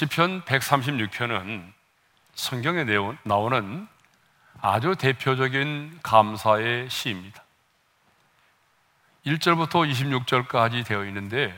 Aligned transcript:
시편 0.00 0.44
136편은 0.46 1.72
성경에 2.34 2.84
나오는 3.22 3.86
아주 4.62 4.96
대표적인 4.96 6.00
감사의 6.02 6.88
시입니다. 6.88 7.44
1절부터 9.26 9.86
26절까지 9.90 10.86
되어 10.86 11.04
있는데 11.04 11.52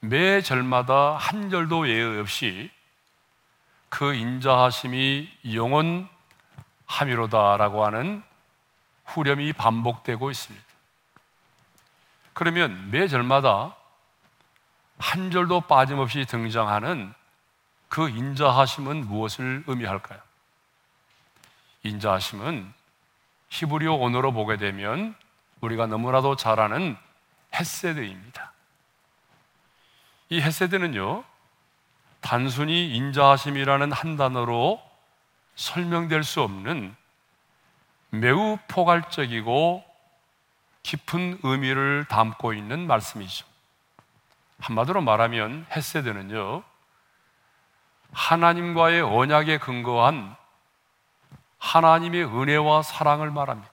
매 0.00 0.40
절마다 0.40 1.18
한 1.18 1.50
절도 1.50 1.90
예외 1.90 2.20
없이 2.20 2.70
그 3.90 4.14
인자하심이 4.14 5.30
영원함이로다라고 6.88 7.84
하는 7.84 8.22
후렴이 9.04 9.52
반복되고 9.52 10.30
있습니다. 10.30 10.66
그러면 12.32 12.90
매 12.90 13.08
절마다 13.08 13.76
한 15.00 15.30
절도 15.30 15.62
빠짐없이 15.62 16.26
등장하는 16.26 17.12
그 17.88 18.08
인자하심은 18.08 19.08
무엇을 19.08 19.64
의미할까요? 19.66 20.20
인자하심은 21.82 22.72
히브리어 23.48 23.94
언어로 23.94 24.32
보게 24.32 24.58
되면 24.58 25.14
우리가 25.62 25.86
너무나도 25.86 26.36
잘 26.36 26.60
아는 26.60 26.96
헤세드입니다. 27.54 28.52
이 30.28 30.40
헤세드는요, 30.40 31.24
단순히 32.20 32.94
인자하심이라는 32.94 33.92
한 33.92 34.16
단어로 34.16 34.80
설명될 35.56 36.22
수 36.22 36.42
없는 36.42 36.94
매우 38.10 38.58
포괄적이고 38.68 39.84
깊은 40.82 41.40
의미를 41.42 42.04
담고 42.08 42.52
있는 42.52 42.86
말씀이죠. 42.86 43.49
한마디로 44.60 45.00
말하면 45.00 45.66
헤세드는요, 45.70 46.62
하나님과의 48.12 49.02
언약에 49.02 49.58
근거한 49.58 50.36
하나님의 51.58 52.24
은혜와 52.24 52.82
사랑을 52.82 53.30
말합니다. 53.30 53.70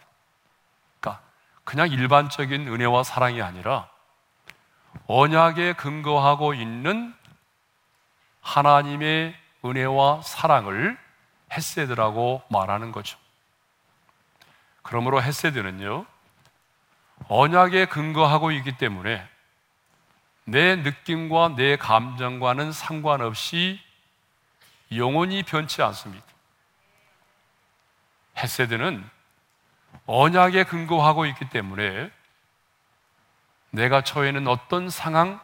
그러니까 0.99 1.23
그냥 1.63 1.89
일반적인 1.89 2.67
은혜와 2.67 3.03
사랑이 3.03 3.41
아니라 3.41 3.89
언약에 5.07 5.73
근거하고 5.73 6.53
있는 6.53 7.13
하나님의 8.41 9.35
은혜와 9.65 10.21
사랑을 10.21 10.97
헤세드라고 11.51 12.43
말하는 12.49 12.91
거죠. 12.91 13.17
그러므로 14.83 15.21
헤세드는요, 15.21 16.05
언약에 17.27 17.85
근거하고 17.85 18.51
있기 18.51 18.77
때문에 18.77 19.27
내 20.49 20.77
느낌과 20.77 21.55
내 21.57 21.75
감정과는 21.75 22.71
상관없이 22.71 23.81
영원히 24.95 25.43
변치 25.43 25.81
않습니다. 25.81 26.25
헤세드는 28.37 29.03
언약에 30.05 30.63
근거하고 30.63 31.25
있기 31.25 31.49
때문에 31.49 32.09
내가 33.71 34.01
처해는 34.05 34.47
어떤 34.47 34.89
상황, 34.89 35.41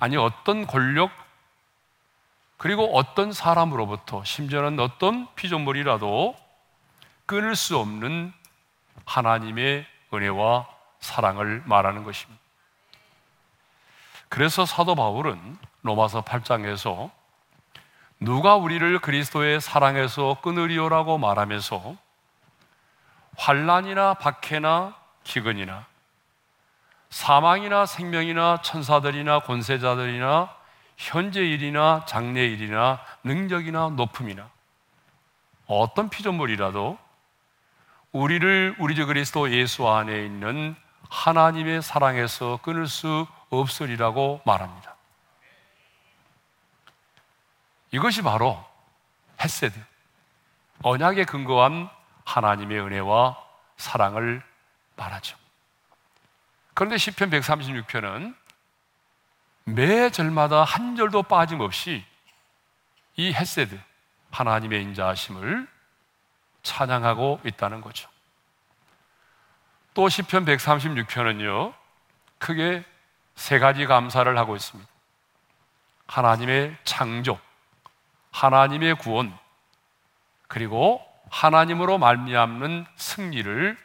아니 0.00 0.16
어떤 0.16 0.66
권력, 0.66 1.12
그리고 2.56 2.96
어떤 2.96 3.32
사람으로부터 3.32 4.24
심지어는 4.24 4.80
어떤 4.80 5.32
피조물이라도 5.36 6.36
끊을 7.26 7.54
수 7.54 7.78
없는 7.78 8.32
하나님의 9.04 9.86
은혜와 10.12 10.68
사랑을 10.98 11.62
말하는 11.66 12.02
것입니다. 12.02 12.41
그래서 14.32 14.64
사도 14.64 14.94
바울은 14.94 15.58
로마서 15.82 16.22
8장에서 16.22 17.10
누가 18.18 18.56
우리를 18.56 18.98
그리스도의 19.00 19.60
사랑에서 19.60 20.38
끊으리오라고 20.40 21.18
말하면서 21.18 21.94
환란이나 23.36 24.14
박해나 24.14 24.96
기근이나 25.22 25.84
사망이나 27.10 27.84
생명이나 27.84 28.62
천사들이나 28.62 29.40
권세자들이나 29.40 30.56
현재 30.96 31.42
일이나 31.44 32.06
장래 32.06 32.46
일이나 32.46 33.00
능력이나 33.24 33.90
높음이나 33.90 34.48
어떤 35.66 36.08
피조물이라도 36.08 36.96
우리를 38.12 38.76
우리 38.78 38.94
주 38.94 39.04
그리스도 39.04 39.52
예수 39.52 39.86
안에 39.90 40.24
있는 40.24 40.74
하나님의 41.10 41.82
사랑에서 41.82 42.60
끊을 42.62 42.86
수 42.86 43.26
없으리라고 43.60 44.40
말합니다. 44.44 44.96
이것이 47.90 48.22
바로 48.22 48.64
헤세드, 49.40 49.78
언약에 50.82 51.24
근거한 51.24 51.90
하나님의 52.24 52.80
은혜와 52.80 53.36
사랑을 53.76 54.42
말하죠. 54.96 55.36
그런데 56.74 56.96
시편 56.96 57.30
136편은 57.30 58.34
매 59.64 60.10
절마다 60.10 60.64
한 60.64 60.96
절도 60.96 61.24
빠짐없이 61.24 62.04
이 63.16 63.32
헤세드, 63.32 63.78
하나님의 64.30 64.82
인자하심을 64.82 65.68
찬양하고 66.62 67.40
있다는 67.44 67.80
거죠. 67.82 68.08
또 69.94 70.08
시편 70.08 70.46
136편은요. 70.46 71.74
크게 72.38 72.84
세 73.34 73.58
가지 73.58 73.86
감사를 73.86 74.36
하고 74.38 74.56
있습니다. 74.56 74.90
하나님의 76.06 76.76
창조, 76.84 77.38
하나님의 78.30 78.96
구원 78.96 79.36
그리고 80.48 81.02
하나님으로 81.30 81.98
말미암는 81.98 82.84
승리를 82.96 83.78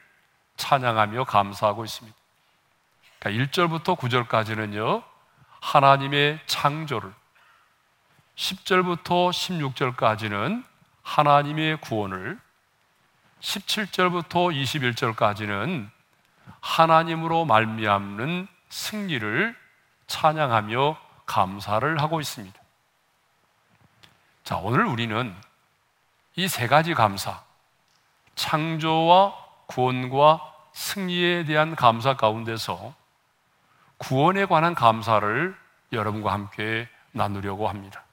찬양하며 0.57 1.23
감사하고 1.23 1.85
있습니다. 1.85 2.17
그러니까 3.19 3.45
1절부터 3.45 3.97
9절까지는요. 3.97 5.03
하나님의 5.61 6.39
창조를 6.45 7.13
10절부터 8.35 9.31
16절까지는 9.31 10.63
하나님의 11.03 11.77
구원을 11.81 12.39
17절부터 13.39 14.53
21절까지는 15.15 15.89
하나님으로 16.59 17.45
말미암는 17.45 18.47
승리를 18.69 19.55
찬양하며 20.07 20.97
감사를 21.25 22.01
하고 22.01 22.19
있습니다. 22.21 22.59
자, 24.43 24.57
오늘 24.57 24.85
우리는 24.85 25.35
이 26.35 26.47
세 26.47 26.67
가지 26.67 26.93
감사, 26.93 27.43
창조와 28.35 29.35
구원과 29.65 30.53
승리에 30.73 31.45
대한 31.45 31.75
감사 31.75 32.15
가운데서 32.15 32.93
구원에 33.97 34.45
관한 34.45 34.75
감사를 34.75 35.57
여러분과 35.91 36.31
함께 36.31 36.87
나누려고 37.11 37.67
합니다. 37.67 38.03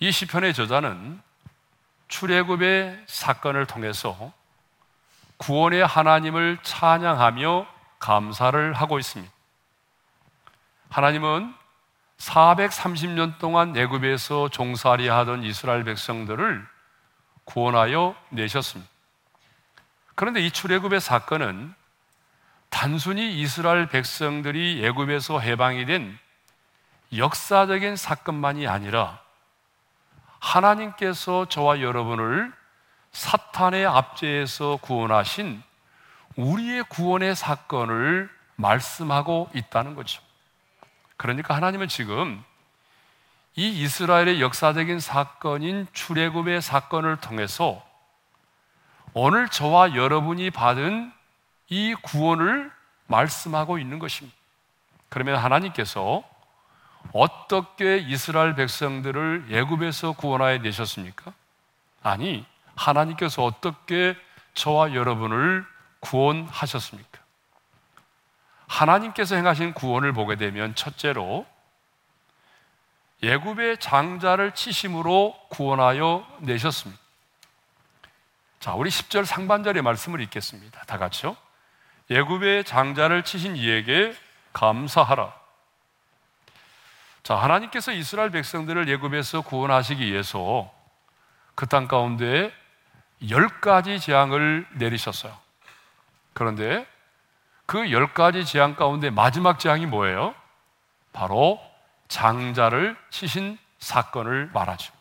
이 0.00 0.10
시편의 0.10 0.54
저자는 0.54 1.20
출애굽의 2.08 3.04
사건을 3.06 3.66
통해서 3.66 4.32
구원의 5.36 5.86
하나님을 5.86 6.58
찬양하며 6.62 7.66
감사를 8.04 8.74
하고 8.74 8.98
있습니다. 8.98 9.32
하나님은 10.90 11.54
430년 12.18 13.38
동안 13.38 13.74
애굽에서 13.74 14.50
종살이 14.50 15.08
하던 15.08 15.42
이스라엘 15.42 15.84
백성들을 15.84 16.66
구원하여 17.44 18.14
내셨습니다. 18.28 18.90
그런데 20.14 20.40
이 20.40 20.50
출애굽의 20.50 21.00
사건은 21.00 21.72
단순히 22.68 23.40
이스라엘 23.40 23.86
백성들이 23.88 24.84
애굽에서 24.84 25.40
해방이 25.40 25.86
된 25.86 26.18
역사적인 27.16 27.96
사건만이 27.96 28.68
아니라 28.68 29.18
하나님께서 30.40 31.46
저와 31.46 31.80
여러분을 31.80 32.52
사탄의 33.12 33.86
압제에서 33.86 34.76
구원하신 34.82 35.62
우리의 36.36 36.84
구원의 36.84 37.36
사건을 37.36 38.30
말씀하고 38.56 39.50
있다는 39.54 39.94
거죠. 39.94 40.22
그러니까 41.16 41.54
하나님은 41.54 41.88
지금 41.88 42.42
이 43.56 43.68
이스라엘의 43.68 44.40
역사적인 44.40 44.98
사건인 44.98 45.86
출애굽의 45.92 46.60
사건을 46.60 47.18
통해서 47.18 47.84
오늘 49.12 49.48
저와 49.48 49.94
여러분이 49.94 50.50
받은 50.50 51.12
이 51.68 51.94
구원을 52.02 52.70
말씀하고 53.06 53.78
있는 53.78 54.00
것입니다. 54.00 54.36
그러면 55.08 55.36
하나님께서 55.36 56.24
어떻게 57.12 57.98
이스라엘 57.98 58.56
백성들을 58.56 59.46
애굽에서 59.50 60.12
구원하여 60.12 60.58
내셨습니까? 60.58 61.32
아니, 62.02 62.44
하나님께서 62.74 63.44
어떻게 63.44 64.16
저와 64.54 64.94
여러분을 64.94 65.64
구원하셨습니까? 66.04 67.20
하나님께서 68.66 69.36
행하신 69.36 69.74
구원을 69.74 70.12
보게 70.12 70.36
되면 70.36 70.74
첫째로 70.74 71.46
예굽의 73.22 73.78
장자를 73.78 74.52
치심으로 74.52 75.34
구원하여 75.48 76.26
내셨습니다. 76.40 77.00
자, 78.60 78.74
우리 78.74 78.90
10절 78.90 79.24
상반절의 79.24 79.82
말씀을 79.82 80.20
읽겠습니다. 80.22 80.82
다 80.84 80.98
같이요. 80.98 81.36
예굽의 82.10 82.64
장자를 82.64 83.24
치신 83.24 83.56
이에게 83.56 84.14
감사하라. 84.52 85.32
자, 87.22 87.36
하나님께서 87.36 87.92
이스라엘 87.92 88.30
백성들을 88.30 88.88
예굽에서 88.88 89.42
구원하시기 89.42 90.04
위해서 90.04 90.70
그 91.54 91.66
땅 91.66 91.88
가운데 91.88 92.52
열 93.30 93.48
가지 93.60 94.00
재앙을 94.00 94.66
내리셨어요. 94.72 95.43
그런데 96.34 96.86
그 97.66 97.90
열 97.90 98.12
가지 98.12 98.44
재앙 98.44 98.74
가운데 98.76 99.10
마지막 99.10 99.58
재앙이 99.58 99.86
뭐예요? 99.86 100.34
바로 101.12 101.60
장자를 102.08 102.96
치신 103.10 103.58
사건을 103.78 104.50
말하죠. 104.52 104.92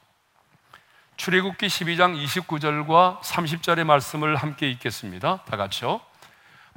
출애굽기 1.17 1.67
12장 1.67 2.15
29절과 2.23 3.21
30절의 3.21 3.83
말씀을 3.83 4.35
함께 4.35 4.69
읽겠습니다. 4.71 5.41
다 5.45 5.57
같이요. 5.57 6.01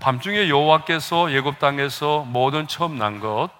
밤중에 0.00 0.48
여호와께서 0.48 1.32
예굽 1.32 1.58
땅에서 1.58 2.24
모든 2.24 2.68
처음 2.68 2.98
난 2.98 3.18
것, 3.20 3.50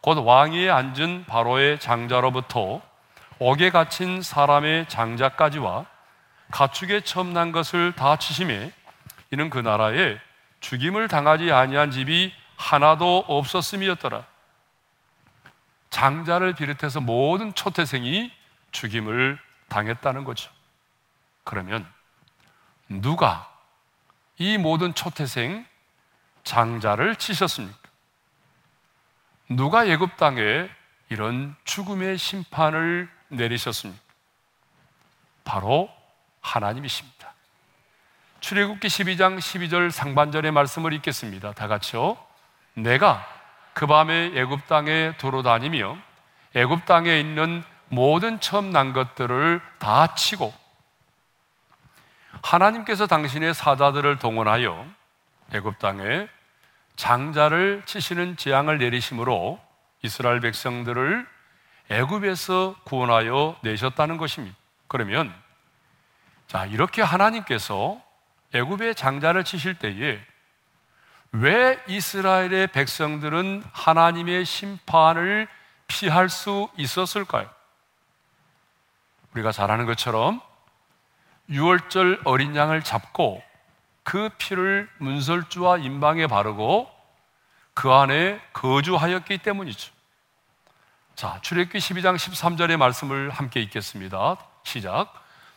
곧 0.00 0.18
왕위에 0.24 0.70
앉은 0.70 1.24
바로의 1.26 1.80
장자로부터 1.80 2.80
옥에 3.38 3.70
갇힌 3.70 4.22
사람의 4.22 4.88
장자까지와 4.88 5.86
가축에 6.52 7.00
처음 7.00 7.32
난 7.32 7.52
것을 7.52 7.92
다 7.96 8.16
치심에 8.16 8.72
이는 9.32 9.50
그 9.50 9.58
나라에 9.58 10.18
죽임을 10.60 11.08
당하지 11.08 11.52
아니한 11.52 11.90
집이 11.90 12.32
하나도 12.56 13.24
없었음이었더라. 13.26 14.24
장자를 15.90 16.54
비롯해서 16.54 17.00
모든 17.00 17.54
초태생이 17.54 18.32
죽임을 18.70 19.38
당했다는 19.68 20.24
거죠. 20.24 20.50
그러면 21.44 21.86
누가 22.88 23.50
이 24.38 24.58
모든 24.58 24.94
초태생 24.94 25.66
장자를 26.44 27.16
치셨습니까? 27.16 27.78
누가 29.48 29.88
예굽 29.88 30.16
땅에 30.16 30.70
이런 31.08 31.56
죽음의 31.64 32.18
심판을 32.18 33.10
내리셨습니까? 33.28 34.00
바로 35.44 35.92
하나님이십니다. 36.40 37.34
출애굽기 38.40 38.88
12장 38.88 39.38
12절 39.38 39.90
상반절의 39.90 40.50
말씀을 40.52 40.92
읽겠습니다. 40.94 41.52
다 41.52 41.68
같이요. 41.68 42.16
내가 42.74 43.26
그 43.74 43.86
밤에 43.86 44.32
애굽 44.34 44.66
땅에 44.66 45.12
돌아다니며 45.18 45.98
애굽 46.54 46.86
땅에 46.86 47.20
있는 47.20 47.62
모든 47.88 48.40
처음 48.40 48.70
난 48.70 48.92
것들을 48.92 49.60
다 49.78 50.14
치고 50.14 50.52
하나님께서 52.42 53.06
당신의 53.06 53.52
사자들을 53.52 54.18
동원하여 54.18 54.86
애굽 55.52 55.78
땅에 55.78 56.26
장자를 56.96 57.82
치시는 57.84 58.36
재앙을 58.36 58.78
내리심으로 58.78 59.60
이스라엘 60.02 60.40
백성들을 60.40 61.26
애굽에서 61.90 62.76
구원하여 62.84 63.56
내셨다는 63.62 64.16
것입니다. 64.16 64.56
그러면 64.86 65.32
자, 66.46 66.64
이렇게 66.66 67.02
하나님께서 67.02 68.00
애굽의 68.52 68.94
장자를 68.94 69.44
치실 69.44 69.74
때에 69.78 70.20
왜 71.32 71.80
이스라엘의 71.86 72.68
백성들은 72.68 73.62
하나님의 73.72 74.44
심판을 74.44 75.46
피할 75.86 76.28
수 76.28 76.68
있었을까요? 76.76 77.48
우리가 79.32 79.52
잘 79.52 79.70
아는 79.70 79.86
것처럼 79.86 80.40
6월절 81.50 82.22
어린 82.24 82.56
양을 82.56 82.82
잡고 82.82 83.42
그 84.02 84.28
피를 84.38 84.88
문설주와 84.98 85.78
인방에 85.78 86.26
바르고 86.26 86.90
그 87.74 87.92
안에 87.92 88.40
거주하였기 88.52 89.38
때문이죠. 89.38 89.92
자, 91.14 91.38
출애굽기 91.42 91.78
12장 91.78 92.16
13절의 92.16 92.76
말씀을 92.76 93.30
함께 93.30 93.60
읽겠습니다. 93.60 94.36
시작. 94.64 95.12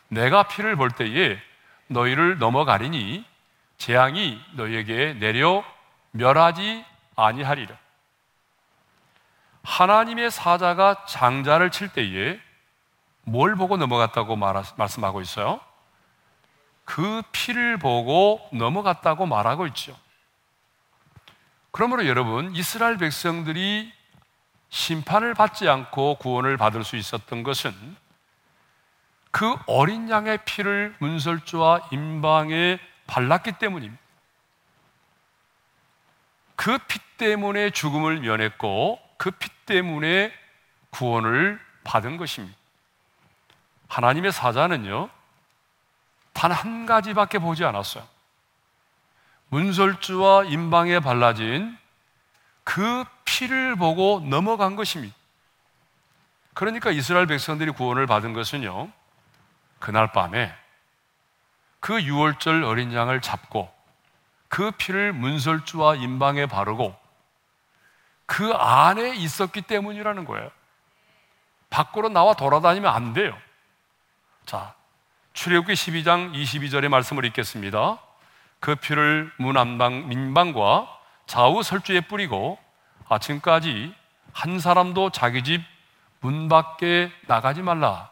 내가 0.08 0.44
피를 0.44 0.76
볼 0.76 0.90
때에 0.90 1.40
너희를 1.88 2.38
넘어가리니 2.38 3.24
재앙이 3.78 4.40
너희에게 4.52 5.14
내려 5.14 5.64
멸하지 6.12 6.84
아니하리라. 7.16 7.76
하나님의 9.62 10.30
사자가 10.30 11.06
장자를 11.06 11.70
칠 11.70 11.88
때에 11.88 12.38
뭘 13.22 13.56
보고 13.56 13.76
넘어갔다고 13.76 14.36
말씀하고 14.36 15.20
있어요? 15.22 15.60
그 16.84 17.22
피를 17.32 17.78
보고 17.78 18.46
넘어갔다고 18.52 19.26
말하고 19.26 19.66
있죠. 19.68 19.96
그러므로 21.70 22.06
여러분, 22.06 22.54
이스라엘 22.54 22.98
백성들이 22.98 23.92
심판을 24.68 25.34
받지 25.34 25.68
않고 25.68 26.16
구원을 26.16 26.56
받을 26.56 26.84
수 26.84 26.96
있었던 26.96 27.42
것은 27.42 27.96
그 29.34 29.56
어린 29.66 30.08
양의 30.08 30.38
피를 30.44 30.94
문설주와 31.00 31.88
임방에 31.90 32.78
발랐기 33.08 33.58
때문입니다. 33.58 34.00
그 36.54 36.78
피 36.86 37.00
때문에 37.18 37.70
죽음을 37.70 38.20
면했고 38.20 39.00
그 39.16 39.32
피 39.32 39.48
때문에 39.66 40.32
구원을 40.90 41.60
받은 41.82 42.16
것입니다. 42.16 42.56
하나님의 43.88 44.30
사자는요, 44.30 45.10
단 46.32 46.52
한 46.52 46.86
가지밖에 46.86 47.40
보지 47.40 47.64
않았어요. 47.64 48.06
문설주와 49.48 50.44
임방에 50.44 51.00
발라진 51.00 51.76
그 52.62 53.04
피를 53.24 53.74
보고 53.74 54.20
넘어간 54.24 54.76
것입니다. 54.76 55.16
그러니까 56.54 56.92
이스라엘 56.92 57.26
백성들이 57.26 57.72
구원을 57.72 58.06
받은 58.06 58.32
것은요, 58.32 58.92
그날 59.84 60.12
밤에 60.12 60.50
그 61.78 62.02
유월절 62.02 62.64
어린 62.64 62.94
양을 62.94 63.20
잡고 63.20 63.70
그 64.48 64.70
피를 64.70 65.12
문설주와 65.12 65.96
임방에 65.96 66.46
바르고 66.46 66.96
그 68.24 68.50
안에 68.54 69.14
있었기 69.14 69.60
때문이라는 69.60 70.24
거예요. 70.24 70.50
밖으로 71.68 72.08
나와 72.08 72.32
돌아다니면 72.32 72.90
안 72.90 73.12
돼요. 73.12 73.36
자, 74.46 74.72
출애굽기 75.34 75.74
12장 75.74 76.32
22절의 76.32 76.88
말씀을 76.88 77.26
읽겠습니다. 77.26 77.98
그 78.60 78.76
피를 78.76 79.30
문 79.36 79.58
안방 79.58 80.08
민방과 80.08 80.88
좌우 81.26 81.62
설주에 81.62 82.00
뿌리고 82.00 82.58
아침까지 83.10 83.94
한 84.32 84.58
사람도 84.58 85.10
자기 85.10 85.44
집 85.44 85.62
문 86.24 86.48
밖에 86.48 87.12
나가지 87.26 87.60
말라. 87.60 88.08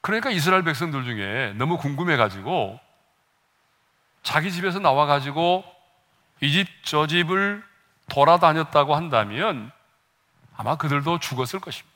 그러니까 0.00 0.30
이스라엘 0.30 0.62
백성들 0.62 1.04
중에 1.04 1.52
너무 1.56 1.76
궁금해 1.76 2.16
가지고 2.16 2.80
자기 4.22 4.50
집에서 4.52 4.78
나와 4.78 5.06
가지고 5.06 5.64
이 6.42 6.52
집 6.52 6.66
저 6.84 7.06
집을 7.06 7.62
돌아다녔다고 8.08 8.96
한다면 8.96 9.70
아마 10.56 10.76
그들도 10.76 11.20
죽었을 11.20 11.60
것입니다. 11.60 11.90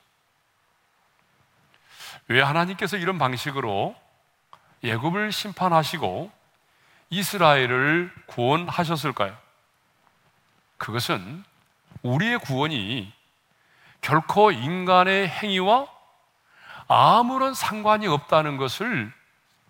왜 2.29 2.41
하나님께서 2.41 2.97
이런 2.97 3.19
방식으로 3.19 3.97
예굽을 4.83 5.33
심판하시고 5.33 6.31
이스라엘을 7.11 8.13
구원하셨을까요? 8.27 9.37
그것은 10.79 11.45
우리의 12.03 12.39
구원이 12.39 13.13
결코 14.01 14.51
인간의 14.51 15.29
행위와 15.29 15.87
아무런 16.89 17.55
상관이 17.55 18.07
없다는 18.07 18.57
것을 18.57 19.13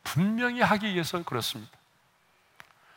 분명히 0.02 0.60
하기 0.60 0.92
위해서 0.92 1.22
그렇습니다. 1.22 1.72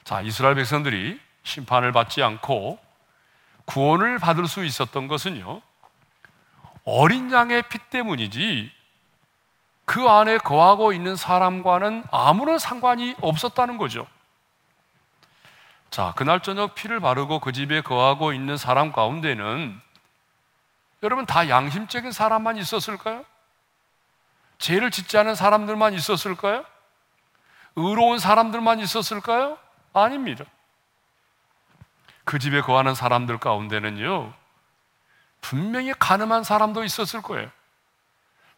자, 0.04 0.22
이스라엘 0.22 0.56
백성들이 0.56 1.20
심판을 1.44 1.92
받지 1.92 2.24
않고 2.24 2.80
구원을 3.66 4.20
받을 4.20 4.48
수 4.48 4.64
있었던 4.64 5.08
것은요, 5.08 5.62
어린 6.86 7.32
양의 7.32 7.64
피 7.64 7.80
때문이지 7.90 8.72
그 9.86 10.08
안에 10.08 10.38
거하고 10.38 10.94
있는 10.94 11.16
사람과는 11.16 12.04
아무런 12.12 12.60
상관이 12.60 13.16
없었다는 13.22 13.78
거죠. 13.78 14.08
자, 15.90 16.14
그날 16.16 16.42
저녁 16.42 16.76
피를 16.76 17.00
바르고 17.00 17.40
그 17.40 17.52
집에 17.52 17.82
거하고 17.82 18.34
있는 18.34 18.58
사람 18.58 18.92
가운데는 18.92 19.80
여러분 21.04 21.26
다 21.26 21.48
양심적인 21.50 22.12
사람만 22.12 22.58
있었을까요? 22.58 23.24
죄를 24.58 24.92
짓지 24.92 25.18
않은 25.18 25.36
사람들만 25.36 25.94
있었을까요? 25.94 26.66
의로운 27.76 28.20
사람들만 28.20 28.80
있었을까요? 28.80 29.58
아닙니다. 29.94 30.46
그 32.24 32.40
집에 32.40 32.62
거하는 32.62 32.96
사람들 32.96 33.38
가운데는요, 33.38 34.34
분명히 35.42 35.94
가늠한 35.94 36.44
사람도 36.44 36.84
있었을 36.84 37.22
거예요. 37.22 37.50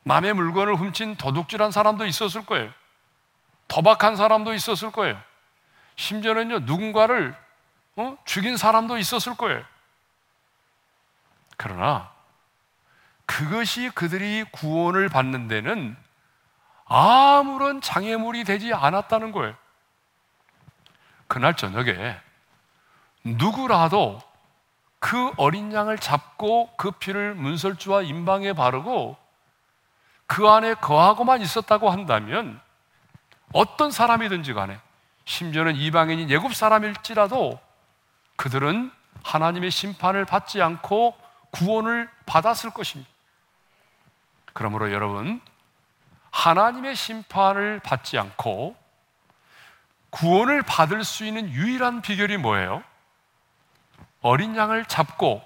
남의 0.04 0.34
물건을 0.34 0.76
훔친 0.76 1.18
도둑질한 1.18 1.72
사람도 1.72 2.06
있었을 2.06 2.46
거예요. 2.46 2.72
도박한 3.68 4.16
사람도 4.16 4.54
있었을 4.54 4.92
거예요. 4.92 5.22
심지어는요, 5.98 6.60
누군가를 6.60 7.36
어? 7.98 8.18
죽인 8.26 8.56
사람도 8.58 8.98
있었을 8.98 9.36
거예요. 9.36 9.64
그러나 11.58 12.10
그것이 13.30 13.92
그들이 13.94 14.44
구원을 14.52 15.08
받는 15.08 15.48
데는 15.48 15.96
아무런 16.86 17.80
장애물이 17.80 18.44
되지 18.44 18.74
않았다는 18.74 19.32
거예요. 19.32 19.56
그날 21.28 21.56
저녁에 21.56 22.20
누구라도 23.24 24.20
그 24.98 25.32
어린 25.38 25.72
양을 25.72 26.00
잡고 26.00 26.72
그 26.76 26.90
피를 26.90 27.36
문설주와 27.36 28.02
임방에 28.02 28.54
바르고 28.54 29.16
그 30.26 30.50
안에 30.50 30.74
거하고만 30.74 31.42
있었다고 31.42 31.92
한다면 31.92 32.60
어떤 33.54 33.92
사람이든지 33.92 34.54
간에 34.54 34.80
심지어는 35.26 35.76
이방인인 35.76 36.32
예굽 36.32 36.56
사람일지라도 36.56 37.60
그들은 38.38 38.92
하나님의 39.24 39.70
심판을 39.70 40.26
받지 40.26 40.64
않고 40.64 41.16
구원을 41.52 42.10
받았을 42.26 42.72
것입니다. 42.72 43.19
그러므로 44.54 44.92
여러분, 44.92 45.42
하나님의 46.32 46.96
심판을 46.96 47.80
받지 47.80 48.18
않고 48.18 48.76
구원을 50.10 50.64
받을 50.64 51.04
수 51.04 51.26
있는 51.26 51.50
유일한 51.50 52.02
비결이 52.02 52.38
뭐예요? 52.38 52.84
어린 54.22 54.56
양을 54.56 54.86
잡고 54.86 55.44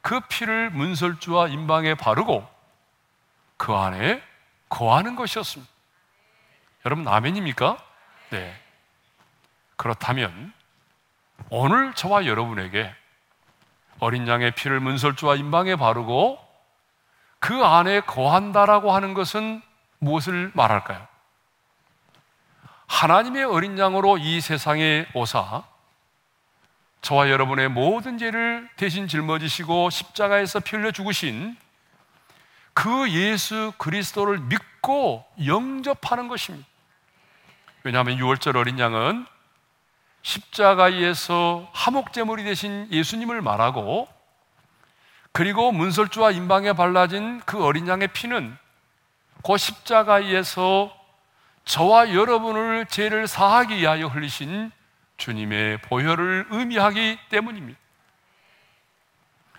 그 0.00 0.20
피를 0.20 0.70
문설주와 0.70 1.48
임방에 1.48 1.94
바르고 1.94 2.46
그 3.56 3.74
안에 3.74 4.22
거하는 4.68 5.16
것이었습니다. 5.16 5.72
여러분, 6.86 7.08
아멘입니까? 7.08 7.78
네. 8.30 8.60
그렇다면 9.76 10.52
오늘 11.50 11.94
저와 11.94 12.26
여러분에게 12.26 12.94
어린 13.98 14.28
양의 14.28 14.52
피를 14.52 14.80
문설주와 14.80 15.36
임방에 15.36 15.76
바르고 15.76 16.43
그 17.44 17.62
안에 17.62 18.00
거한다라고 18.00 18.94
하는 18.94 19.12
것은 19.12 19.60
무엇을 19.98 20.50
말할까요? 20.54 21.06
하나님의 22.86 23.44
어린 23.44 23.78
양으로 23.78 24.16
이 24.16 24.40
세상에 24.40 25.04
오사 25.12 25.62
저와 27.02 27.28
여러분의 27.28 27.68
모든 27.68 28.16
죄를 28.16 28.66
대신 28.76 29.08
짊어지시고 29.08 29.90
십자가에서 29.90 30.60
피 30.60 30.76
흘려 30.76 30.90
죽으신 30.90 31.54
그 32.72 33.10
예수 33.10 33.74
그리스도를 33.76 34.38
믿고 34.38 35.22
영접하는 35.44 36.28
것입니다. 36.28 36.66
왜냐하면 37.82 38.16
6월절 38.16 38.56
어린 38.56 38.78
양은 38.78 39.26
십자가에서 40.22 41.68
하목제물이 41.74 42.44
되신 42.44 42.88
예수님을 42.90 43.42
말하고 43.42 44.13
그리고 45.34 45.72
문설주와 45.72 46.30
임방에 46.30 46.74
발라진 46.74 47.40
그 47.40 47.64
어린 47.64 47.88
양의 47.88 48.06
피는 48.12 48.56
그 49.44 49.56
십자가에서 49.58 50.96
저와 51.64 52.14
여러분을 52.14 52.86
죄를 52.86 53.26
사하기 53.26 53.76
위하여 53.76 54.06
흘리신 54.06 54.70
주님의 55.16 55.78
보혈을 55.82 56.46
의미하기 56.50 57.18
때문입니다. 57.30 57.76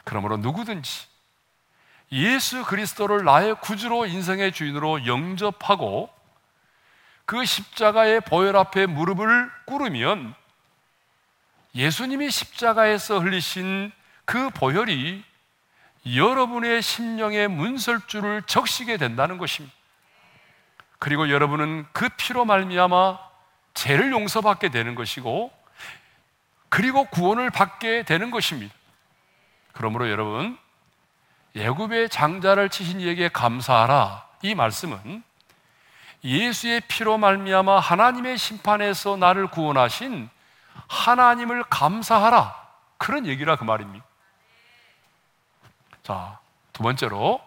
그러므로 0.05 0.37
누구든지 0.37 1.07
예수 2.13 2.63
그리스도를 2.63 3.25
나의 3.25 3.55
구주로 3.55 4.05
인생의 4.05 4.53
주인으로 4.53 5.05
영접하고 5.05 6.09
그 7.25 7.43
십자가의 7.43 8.21
보혈 8.21 8.55
앞에 8.55 8.85
무릎을 8.85 9.51
꿇으면 9.65 10.35
예수님이 11.75 12.31
십자가에서 12.31 13.19
흘리신 13.19 13.91
그 14.23 14.49
보혈이 14.51 15.34
여러분의 16.05 16.81
심령의 16.81 17.47
문설주를 17.47 18.43
적시게 18.43 18.97
된다는 18.97 19.37
것입니다. 19.37 19.75
그리고 20.99 21.29
여러분은 21.29 21.85
그 21.91 22.09
피로 22.17 22.45
말미암아 22.45 23.19
죄를 23.73 24.11
용서받게 24.11 24.69
되는 24.69 24.95
것이고 24.95 25.51
그리고 26.69 27.05
구원을 27.05 27.49
받게 27.49 28.03
되는 28.03 28.31
것입니다. 28.31 28.73
그러므로 29.73 30.09
여러분 30.09 30.57
예굽의 31.55 32.09
장자를 32.09 32.69
치신 32.69 33.01
이에게 33.01 33.29
감사하라 33.29 34.25
이 34.41 34.55
말씀은 34.55 35.23
예수의 36.23 36.81
피로 36.87 37.17
말미암아 37.17 37.79
하나님의 37.79 38.37
심판에서 38.37 39.15
나를 39.15 39.47
구원하신 39.47 40.29
하나님을 40.87 41.63
감사하라. 41.63 42.65
그런 42.97 43.27
얘기라 43.27 43.55
그 43.57 43.63
말입니다. 43.63 44.05
자, 46.05 46.37
두 46.71 46.83
번째로 46.83 47.41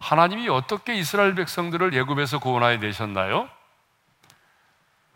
하나님이 0.00 0.48
어떻게 0.48 0.96
이스라엘 0.96 1.36
백성들을 1.36 1.92
예굽에서 1.92 2.40
구원하여 2.40 2.78
내셨나요? 2.78 3.48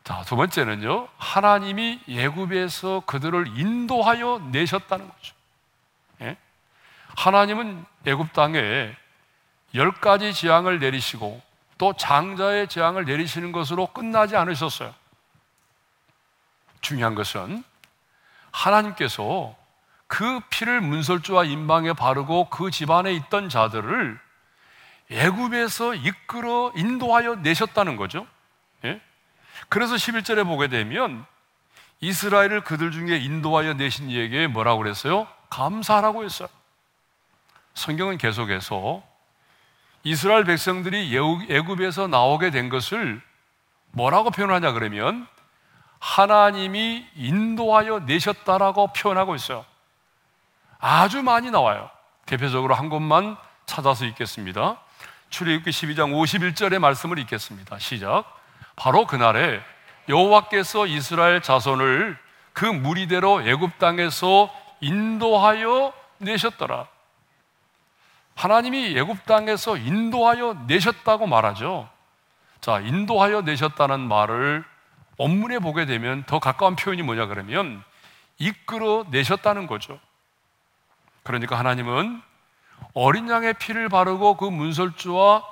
자, 0.05 0.23
두 0.23 0.37
번째는요. 0.37 1.09
하나님이 1.19 2.01
예굽에서 2.07 3.03
그들을 3.07 3.59
인도하여 3.59 4.39
내셨다는 4.53 5.09
거죠. 5.09 5.35
예? 6.21 6.37
하나님은 7.17 7.85
예굽 8.07 8.33
땅에 8.33 8.95
열 9.75 9.91
가지 9.91 10.33
재앙을 10.33 10.79
내리시고 10.79 11.43
또 11.77 11.93
장자의 11.95 12.69
재앙을 12.69 13.05
내리시는 13.05 13.51
것으로 13.51 13.89
끝나지 13.89 14.37
않으셨어요. 14.37 14.95
중요한 16.81 17.17
것은 17.17 17.65
하나님께서 18.53 19.60
그 20.11 20.41
피를 20.51 20.81
문설주와 20.81 21.45
인방에 21.45 21.93
바르고 21.93 22.51
그 22.51 22.73
집안에 22.73 23.13
있던 23.13 23.49
자들을 23.49 24.19
애굽에서 25.09 25.95
이끌어 25.95 26.73
인도하여 26.75 27.37
내셨다는 27.37 27.95
거죠. 27.95 28.27
예? 28.85 29.01
그래서 29.69 29.95
11절에 29.95 30.45
보게 30.45 30.67
되면 30.67 31.25
이스라엘을 32.01 32.63
그들 32.63 32.91
중에 32.91 33.19
인도하여 33.19 33.75
내신 33.75 34.11
이에게 34.11 34.49
뭐라고 34.49 34.79
그랬어요? 34.79 35.29
감사하라고 35.49 36.25
했어요. 36.25 36.49
성경은 37.75 38.19
계속해서 38.19 39.05
이스라엘 40.03 40.43
백성들이 40.43 41.17
애굽에서 41.49 42.09
나오게 42.09 42.51
된 42.51 42.69
것을 42.69 43.23
뭐라고 43.93 44.31
표현하냐 44.31 44.73
그러면 44.73 45.29
하나님이 46.01 47.07
인도하여 47.15 48.01
내셨다라고 48.01 48.93
표현하고 48.93 49.37
있어요. 49.37 49.70
아주 50.81 51.23
많이 51.23 51.51
나와요. 51.51 51.91
대표적으로 52.27 52.75
한 52.75 52.89
곳만 52.89 53.37
찾아서 53.67 54.05
읽겠습니다. 54.07 54.79
출애굽기 55.29 55.71
12장 55.71 56.13
51절의 56.13 56.79
말씀을 56.79 57.19
읽겠습니다. 57.21 57.79
시작. 57.79 58.25
바로 58.77 59.07
그날에 59.07 59.61
여호와께서 60.09 60.87
이스라엘 60.87 61.43
자손을 61.43 62.19
그 62.53 62.65
무리대로 62.65 63.43
애굽 63.43 63.79
땅에서 63.79 64.53
인도하여 64.81 65.93
내셨더라. 66.19 66.87
하나님이 68.35 68.99
애굽 68.99 69.27
땅에서 69.27 69.77
인도하여 69.77 70.65
내셨다고 70.67 71.27
말하죠. 71.27 71.89
자, 72.61 72.81
인도하여 72.81 73.43
내셨다는 73.43 74.01
말을 74.01 74.65
원문에 75.19 75.59
보게 75.59 75.85
되면 75.85 76.25
더 76.25 76.39
가까운 76.39 76.75
표현이 76.77 77.03
뭐냐 77.03 77.27
그러면 77.27 77.83
이끌어 78.39 79.05
내셨다는 79.11 79.67
거죠. 79.67 80.01
그러니까 81.23 81.59
하나님은 81.59 82.23
어린 82.95 83.29
양의 83.29 83.55
피를 83.55 83.89
바르고 83.89 84.37
그 84.37 84.45
문설주와 84.45 85.45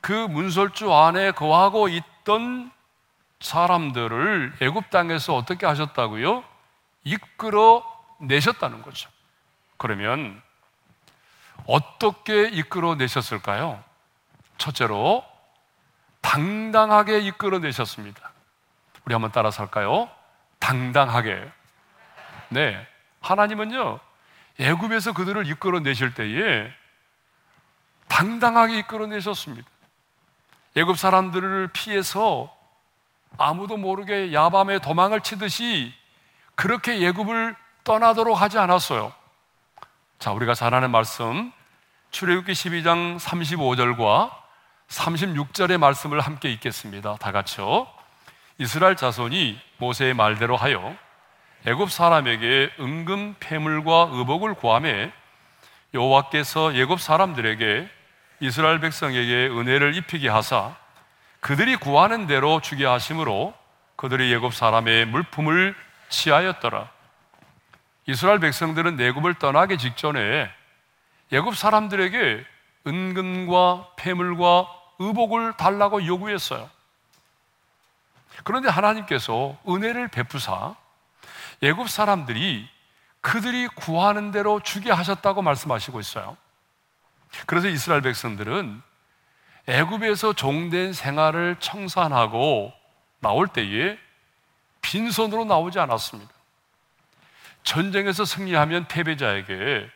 그 0.00 0.12
문설주 0.12 0.92
안에 0.92 1.32
거하고 1.32 1.88
있던 1.88 2.70
사람들을 3.40 4.54
애굽 4.60 4.90
땅에서 4.90 5.34
어떻게 5.34 5.66
하셨다고요? 5.66 6.44
이끌어 7.04 7.84
내셨다는 8.20 8.82
거죠. 8.82 9.10
그러면 9.76 10.40
어떻게 11.66 12.48
이끌어 12.48 12.94
내셨을까요? 12.94 13.82
첫째로 14.58 15.24
당당하게 16.20 17.18
이끌어 17.20 17.58
내셨습니다. 17.58 18.32
우리 19.04 19.14
한번 19.14 19.30
따라서 19.32 19.62
할까요? 19.62 20.08
당당하게. 20.58 21.50
네. 22.48 22.86
하나님은요, 23.20 24.00
애굽에서 24.58 25.12
그들을 25.12 25.46
이끌어 25.48 25.80
내실 25.80 26.14
때에 26.14 26.70
당당하게 28.08 28.78
이끌어 28.78 29.06
내셨습니다. 29.06 29.68
애굽 30.76 30.98
사람들을 30.98 31.68
피해서 31.72 32.54
아무도 33.36 33.76
모르게 33.76 34.32
야밤에 34.32 34.78
도망을 34.78 35.20
치듯이 35.20 35.92
그렇게 36.54 36.94
애굽을 37.06 37.56
떠나도록 37.82 38.40
하지 38.40 38.58
않았어요. 38.58 39.12
자, 40.18 40.32
우리가 40.32 40.54
잘 40.54 40.74
아는 40.74 40.90
말씀 40.90 41.52
출애굽기 42.10 42.52
12장 42.52 43.18
35절과 43.18 44.30
36절의 44.88 45.78
말씀을 45.78 46.20
함께 46.20 46.50
읽겠습니다. 46.52 47.16
다 47.16 47.32
같이요. 47.32 47.88
이스라엘 48.58 48.94
자손이 48.94 49.58
모세의 49.78 50.14
말대로 50.14 50.56
하여 50.56 50.96
애굽 51.66 51.90
사람에게 51.90 52.72
은금 52.78 53.36
폐물과 53.40 54.10
의복을 54.12 54.54
구함에 54.54 55.12
여호와께서 55.94 56.74
애굽 56.74 57.00
사람들에게 57.00 57.88
이스라엘 58.40 58.80
백성에게 58.80 59.46
은혜를 59.46 59.94
입히게 59.94 60.28
하사 60.28 60.76
그들이 61.40 61.76
구하는 61.76 62.26
대로 62.26 62.60
주게 62.60 62.84
하심으로 62.84 63.54
그들이 63.96 64.34
애굽 64.34 64.52
사람의 64.52 65.06
물품을 65.06 65.74
취하였더라. 66.10 66.90
이스라엘 68.06 68.40
백성들은 68.40 68.96
내굽을 68.96 69.34
떠나기 69.34 69.78
직전에 69.78 70.50
애굽 71.32 71.56
사람들에게 71.56 72.44
은금과 72.86 73.92
폐물과 73.96 74.68
의복을 74.98 75.54
달라고 75.56 76.04
요구했어요. 76.04 76.68
그런데 78.42 78.68
하나님께서 78.68 79.56
은혜를 79.66 80.08
베푸사 80.08 80.74
애굽 81.64 81.88
사람들이 81.88 82.68
그들이 83.20 83.68
구하는 83.68 84.30
대로 84.30 84.60
주게 84.60 84.92
하셨다고 84.92 85.40
말씀하시고 85.40 85.98
있어요. 85.98 86.36
그래서 87.46 87.68
이스라엘 87.68 88.02
백성들은 88.02 88.82
애굽에서 89.66 90.34
종된 90.34 90.92
생활을 90.92 91.56
청산하고 91.58 92.72
나올 93.20 93.48
때에 93.48 93.98
빈손으로 94.82 95.46
나오지 95.46 95.78
않았습니다. 95.78 96.30
전쟁에서 97.62 98.26
승리하면 98.26 98.86
패배자에게 98.88 99.90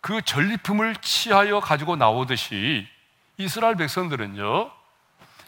그 0.00 0.22
전리품을 0.22 0.96
취하여 0.96 1.60
가지고 1.60 1.94
나오듯이 1.94 2.88
이스라엘 3.36 3.76
백성들은요 3.76 4.70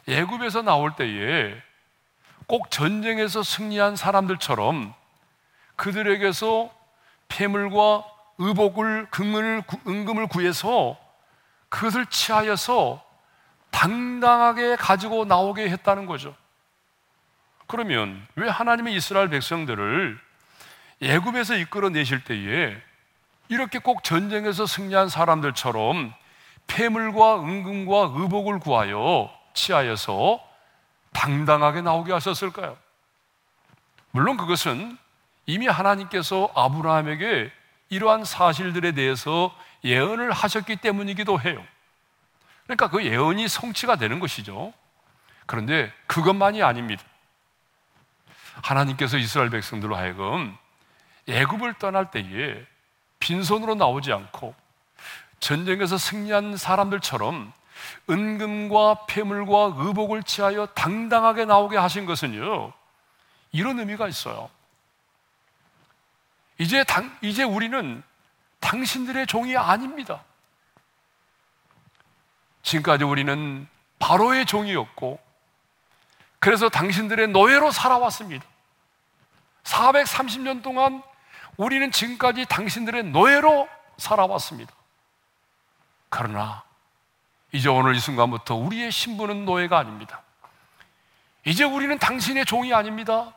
애굽에서 0.09 0.63
나올 0.63 0.95
때에 0.95 1.61
꼭 2.47 2.71
전쟁에서 2.71 3.43
승리한 3.43 3.97
사람들처럼 3.97 4.95
그들에게서 5.83 6.71
폐물과 7.27 8.05
의복을 8.39 9.09
금을 9.11 9.65
은금을 9.85 10.29
구해서 10.29 10.97
그것을 11.69 12.07
취하여서 12.07 13.05
당당하게 13.71 14.77
가지고 14.77 15.25
나오게 15.25 15.69
했다는 15.71 16.07
거죠. 16.07 16.37
그러면 17.67 18.25
왜 18.37 18.49
하나님의 18.49 18.95
이스라엘 18.95 19.29
백성들을 19.29 20.21
애굽에서 21.03 21.57
이끌어 21.57 21.89
내실 21.89 22.23
때에 22.23 22.77
이렇게 23.49 23.81
꼭 23.81 24.05
전쟁에서 24.05 24.67
승리한 24.67 25.09
사람들처럼 25.09 26.15
폐물과 26.69 27.41
은금과 27.41 28.13
의복을 28.15 28.61
구하여 28.61 29.37
취하여서 29.53 30.41
당당하게 31.13 31.81
나오게 31.81 32.13
하셨을까요? 32.13 32.77
물론 34.13 34.37
그것은 34.37 34.97
이미 35.47 35.67
하나님께서 35.67 36.51
아브라함에게 36.55 37.51
이러한 37.91 38.25
사실들에 38.25 38.93
대해서 38.93 39.55
예언을 39.85 40.31
하셨기 40.31 40.77
때문이기도 40.77 41.41
해요. 41.41 41.63
그러니까 42.65 42.89
그 42.89 43.05
예언이 43.05 43.49
성취가 43.49 43.97
되는 43.97 44.21
것이죠. 44.21 44.73
그런데 45.47 45.93
그것만이 46.07 46.63
아닙니다. 46.63 47.03
하나님께서 48.63 49.19
이스라엘 49.19 49.51
백성들로 49.51 49.97
하여금 49.97 50.57
애굽을 51.29 51.75
떠날 51.75 52.11
때에 52.11 52.65
빈손으로 53.19 53.75
나오지 53.75 54.13
않고 54.13 54.55
전쟁에서 55.41 55.99
승리한 55.99 56.57
사람들처럼 56.57 57.53
은금과 58.09 59.07
폐물과 59.07 59.75
의복을 59.77 60.23
취하여 60.23 60.67
당당하게 60.67 61.45
나오게 61.45 61.77
하신 61.77 62.07
것은요, 62.07 62.73
이런 63.51 63.79
의미가 63.81 64.09
있어요. 64.09 64.49
이제 66.63 66.85
당, 66.85 67.13
이제 67.23 67.43
우리는 67.43 68.05
당신들의 68.61 69.27
종이 69.27 69.57
아닙니다. 69.57 70.23
지금까지 72.63 73.03
우리는 73.03 73.67
바로의 73.99 74.47
종이었고, 74.47 75.19
그래서 76.39 76.69
당신들의 76.69 77.29
노예로 77.29 77.73
살아왔습니다. 77.73 78.47
430년 79.65 80.63
동안 80.63 81.03
우리는 81.57 81.91
지금까지 81.91 82.47
당신들의 82.47 83.07
노예로 83.07 83.69
살아왔습니다. 83.97 84.73
그러나 86.11 86.63
이제 87.51 87.69
오늘 87.69 87.97
이 87.97 87.99
순간부터 87.99 88.55
우리의 88.55 88.93
신분은 88.93 89.47
노예가 89.47 89.79
아닙니다. 89.81 90.23
이제 91.45 91.65
우리는 91.65 91.99
당신의 91.99 92.45
종이 92.45 92.73
아닙니다. 92.73 93.35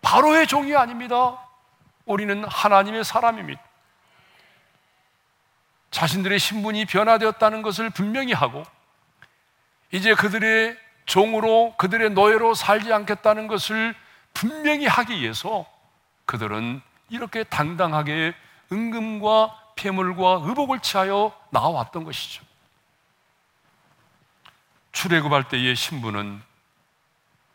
바로의 0.00 0.46
종이 0.46 0.76
아닙니다. 0.76 1.48
우리는 2.04 2.44
하나님의 2.44 3.04
사람입니다. 3.04 3.62
자신들의 5.90 6.38
신분이 6.38 6.86
변화되었다는 6.86 7.62
것을 7.62 7.90
분명히 7.90 8.32
하고 8.32 8.62
이제 9.92 10.14
그들의 10.14 10.76
종으로 11.04 11.74
그들의 11.76 12.10
노예로 12.10 12.54
살지 12.54 12.92
않겠다는 12.92 13.46
것을 13.46 13.94
분명히 14.32 14.86
하기 14.86 15.20
위해서 15.20 15.66
그들은 16.24 16.80
이렇게 17.10 17.44
당당하게 17.44 18.34
은금과 18.72 19.74
폐물과 19.76 20.40
의복을 20.44 20.80
취하여 20.80 21.38
나왔던 21.50 22.04
것이죠. 22.04 22.42
출애굽할 24.92 25.48
때의 25.48 25.76
신분은 25.76 26.42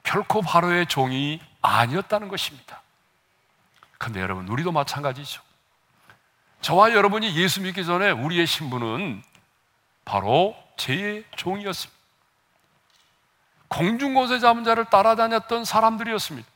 결코 0.04 0.42
바로의 0.42 0.86
종이 0.88 1.42
아니었다는 1.62 2.28
것입니다. 2.28 2.82
근데 3.98 4.22
여러분, 4.22 4.48
우리도 4.48 4.72
마찬가지죠. 4.72 5.42
저와 6.62 6.94
여러분이 6.94 7.36
예수 7.36 7.62
믿기 7.62 7.86
전에 7.86 8.12
우리의 8.12 8.48
신분은 8.48 9.24
바로 10.06 10.56
죄의 10.78 11.26
종이었습니다. 11.36 11.98
공중곳에 13.68 14.40
잡은 14.40 14.64
자를 14.64 14.86
따라다녔던 14.86 15.66
사람들이었습니다. 15.66 16.48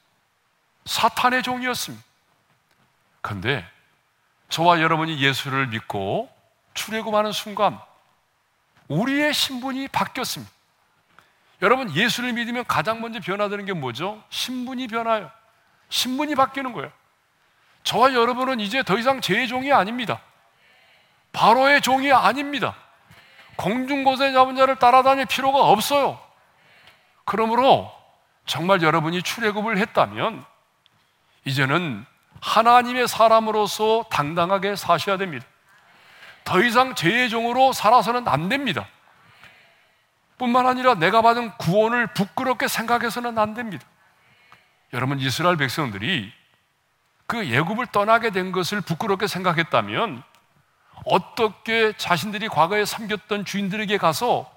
사탄의 0.85 1.43
종이었습니다. 1.43 2.03
그런데 3.21 3.69
저와 4.49 4.81
여러분이 4.81 5.21
예수를 5.21 5.67
믿고 5.67 6.29
출애굽하는 6.73 7.31
순간 7.31 7.79
우리의 8.87 9.33
신분이 9.33 9.89
바뀌었습니다. 9.89 10.51
여러분 11.61 11.93
예수를 11.93 12.33
믿으면 12.33 12.65
가장 12.65 13.01
먼저 13.01 13.19
변화되는 13.19 13.65
게 13.65 13.73
뭐죠? 13.73 14.21
신분이 14.29 14.87
변화요. 14.87 15.29
신분이 15.89 16.35
바뀌는 16.35 16.73
거예요. 16.73 16.91
저와 17.83 18.13
여러분은 18.13 18.59
이제 18.59 18.83
더 18.83 18.97
이상 18.97 19.21
제 19.21 19.47
종이 19.47 19.71
아닙니다. 19.71 20.21
바로의 21.33 21.81
종이 21.81 22.11
아닙니다. 22.11 22.75
공중곳에 23.55 24.33
잡은 24.33 24.55
자를 24.55 24.75
따라다닐 24.77 25.25
필요가 25.25 25.59
없어요. 25.59 26.19
그러므로 27.25 27.91
정말 28.45 28.81
여러분이 28.81 29.21
출애굽을 29.23 29.77
했다면 29.77 30.43
이제는 31.45 32.05
하나님의 32.41 33.07
사람으로서 33.07 34.05
당당하게 34.09 34.75
사셔야 34.75 35.17
됩니다. 35.17 35.45
더 36.43 36.61
이상 36.61 36.95
죄의 36.95 37.29
종으로 37.29 37.71
살아서는 37.71 38.27
안 38.27 38.49
됩니다. 38.49 38.87
뿐만 40.37 40.65
아니라 40.65 40.95
내가 40.95 41.21
받은 41.21 41.51
구원을 41.57 42.07
부끄럽게 42.07 42.67
생각해서는 42.67 43.37
안 43.37 43.53
됩니다. 43.53 43.85
여러분 44.91 45.19
이스라엘 45.19 45.55
백성들이 45.55 46.33
그 47.31 47.47
예굽을 47.47 47.85
떠나게 47.93 48.31
된 48.31 48.51
것을 48.51 48.81
부끄럽게 48.81 49.25
생각했다면 49.25 50.21
어떻게 51.05 51.93
자신들이 51.95 52.49
과거에 52.49 52.83
섬겼던 52.83 53.45
주인들에게 53.45 53.97
가서 53.99 54.51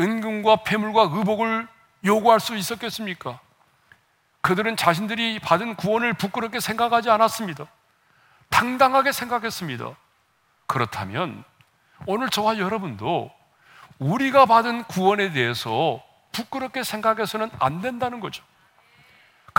은금과 0.00 0.64
폐물과 0.64 1.02
의복을 1.02 1.68
요구할 2.04 2.40
수 2.40 2.56
있었겠습니까? 2.56 3.38
그들은 4.40 4.76
자신들이 4.76 5.38
받은 5.38 5.76
구원을 5.76 6.14
부끄럽게 6.14 6.58
생각하지 6.58 7.10
않았습니다. 7.10 7.66
당당하게 8.48 9.12
생각했습니다. 9.12 9.94
그렇다면 10.66 11.44
오늘 12.06 12.28
저와 12.28 12.58
여러분도 12.58 13.30
우리가 14.00 14.46
받은 14.46 14.82
구원에 14.84 15.30
대해서 15.30 16.02
부끄럽게 16.32 16.82
생각해서는 16.82 17.52
안 17.60 17.80
된다는 17.80 18.18
거죠. 18.18 18.42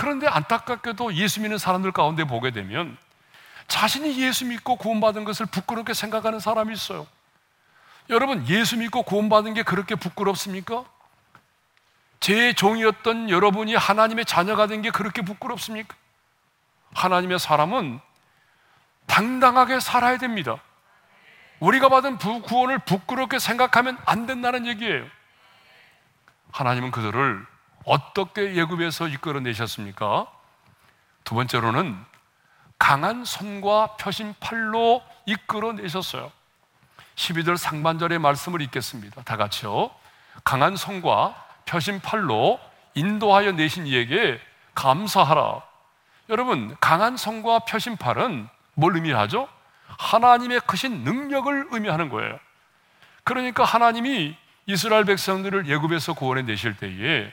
그런데 0.02 0.26
안타깝게도 0.26 1.14
예수 1.14 1.40
믿는 1.40 1.58
사람들 1.58 1.92
가운데 1.92 2.24
보게 2.24 2.50
되면 2.50 2.98
자신이 3.68 4.20
예수 4.20 4.44
믿고 4.46 4.74
구원받은 4.74 5.22
것을 5.22 5.46
부끄럽게 5.46 5.94
생각하는 5.94 6.40
사람이 6.40 6.72
있어요. 6.72 7.06
여러분, 8.10 8.44
예수 8.48 8.76
믿고 8.76 9.04
구원받은 9.04 9.54
게 9.54 9.62
그렇게 9.62 9.94
부끄럽습니까? 9.94 10.84
제 12.18 12.52
종이었던 12.52 13.30
여러분이 13.30 13.76
하나님의 13.76 14.24
자녀가 14.24 14.66
된 14.66 14.82
게 14.82 14.90
그렇게 14.90 15.22
부끄럽습니까? 15.22 15.94
하나님의 16.94 17.38
사람은 17.38 18.00
당당하게 19.06 19.78
살아야 19.78 20.18
됩니다. 20.18 20.56
우리가 21.60 21.88
받은 21.88 22.18
구원을 22.18 22.80
부끄럽게 22.80 23.38
생각하면 23.38 23.96
안 24.04 24.26
된다는 24.26 24.66
얘기예요. 24.66 25.06
하나님은 26.50 26.90
그들을 26.90 27.51
어떻게 27.84 28.54
예굽에서 28.54 29.08
이끌어내셨습니까? 29.08 30.26
두 31.24 31.34
번째로는 31.34 31.96
강한 32.78 33.24
손과 33.24 33.96
펴신 33.96 34.34
팔로 34.40 35.02
이끌어내셨어요. 35.26 36.32
12절 37.14 37.56
상반절의 37.56 38.18
말씀을 38.18 38.60
읽겠습니다. 38.62 39.22
다 39.22 39.36
같이요. 39.36 39.90
강한 40.44 40.76
손과 40.76 41.34
펴신 41.64 42.00
팔로 42.00 42.58
인도하여 42.94 43.52
내신 43.52 43.86
이에게 43.86 44.40
감사하라. 44.74 45.62
여러분, 46.28 46.76
강한 46.80 47.16
손과 47.16 47.60
펴신 47.60 47.96
팔은 47.96 48.48
뭘 48.74 48.96
의미하죠? 48.96 49.48
하나님의 49.98 50.60
크신 50.66 51.04
능력을 51.04 51.68
의미하는 51.70 52.08
거예요. 52.08 52.38
그러니까 53.24 53.64
하나님이 53.64 54.36
이스라엘 54.66 55.04
백성들을 55.04 55.68
예굽에서 55.68 56.14
구원해 56.14 56.42
내실 56.42 56.76
때에 56.76 57.32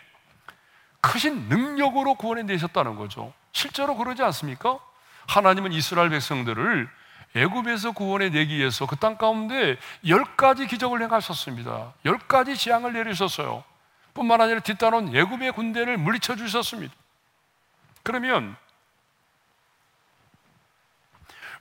크신 1.02 1.48
능력으로 1.50 2.16
구원해 2.16 2.44
내셨다는 2.44 2.96
거죠. 2.96 3.34
실제로 3.54 3.96
그러지 3.96 4.22
않습니까? 4.24 4.80
하나님은 5.28 5.72
이스라엘 5.72 6.10
백성들을 6.10 6.90
애굽에서 7.36 7.92
구원해 7.92 8.30
내기 8.30 8.58
위해서 8.58 8.86
그 8.88 8.96
땅 8.96 9.18
가운데 9.18 9.78
열 10.08 10.24
가지 10.36 10.66
기적을 10.68 11.02
행하셨습니다. 11.04 11.94
열 12.06 12.18
가지 12.18 12.58
재앙을 12.58 12.94
내리셨어요. 12.94 13.64
뿐만 14.14 14.42
아니라 14.42 14.60
뒤따라온 14.60 15.16
애굽의 15.16 15.52
군대를 15.54 15.98
물리쳐 15.98 16.36
주셨습니다. 16.36 16.94
그러면 18.04 18.56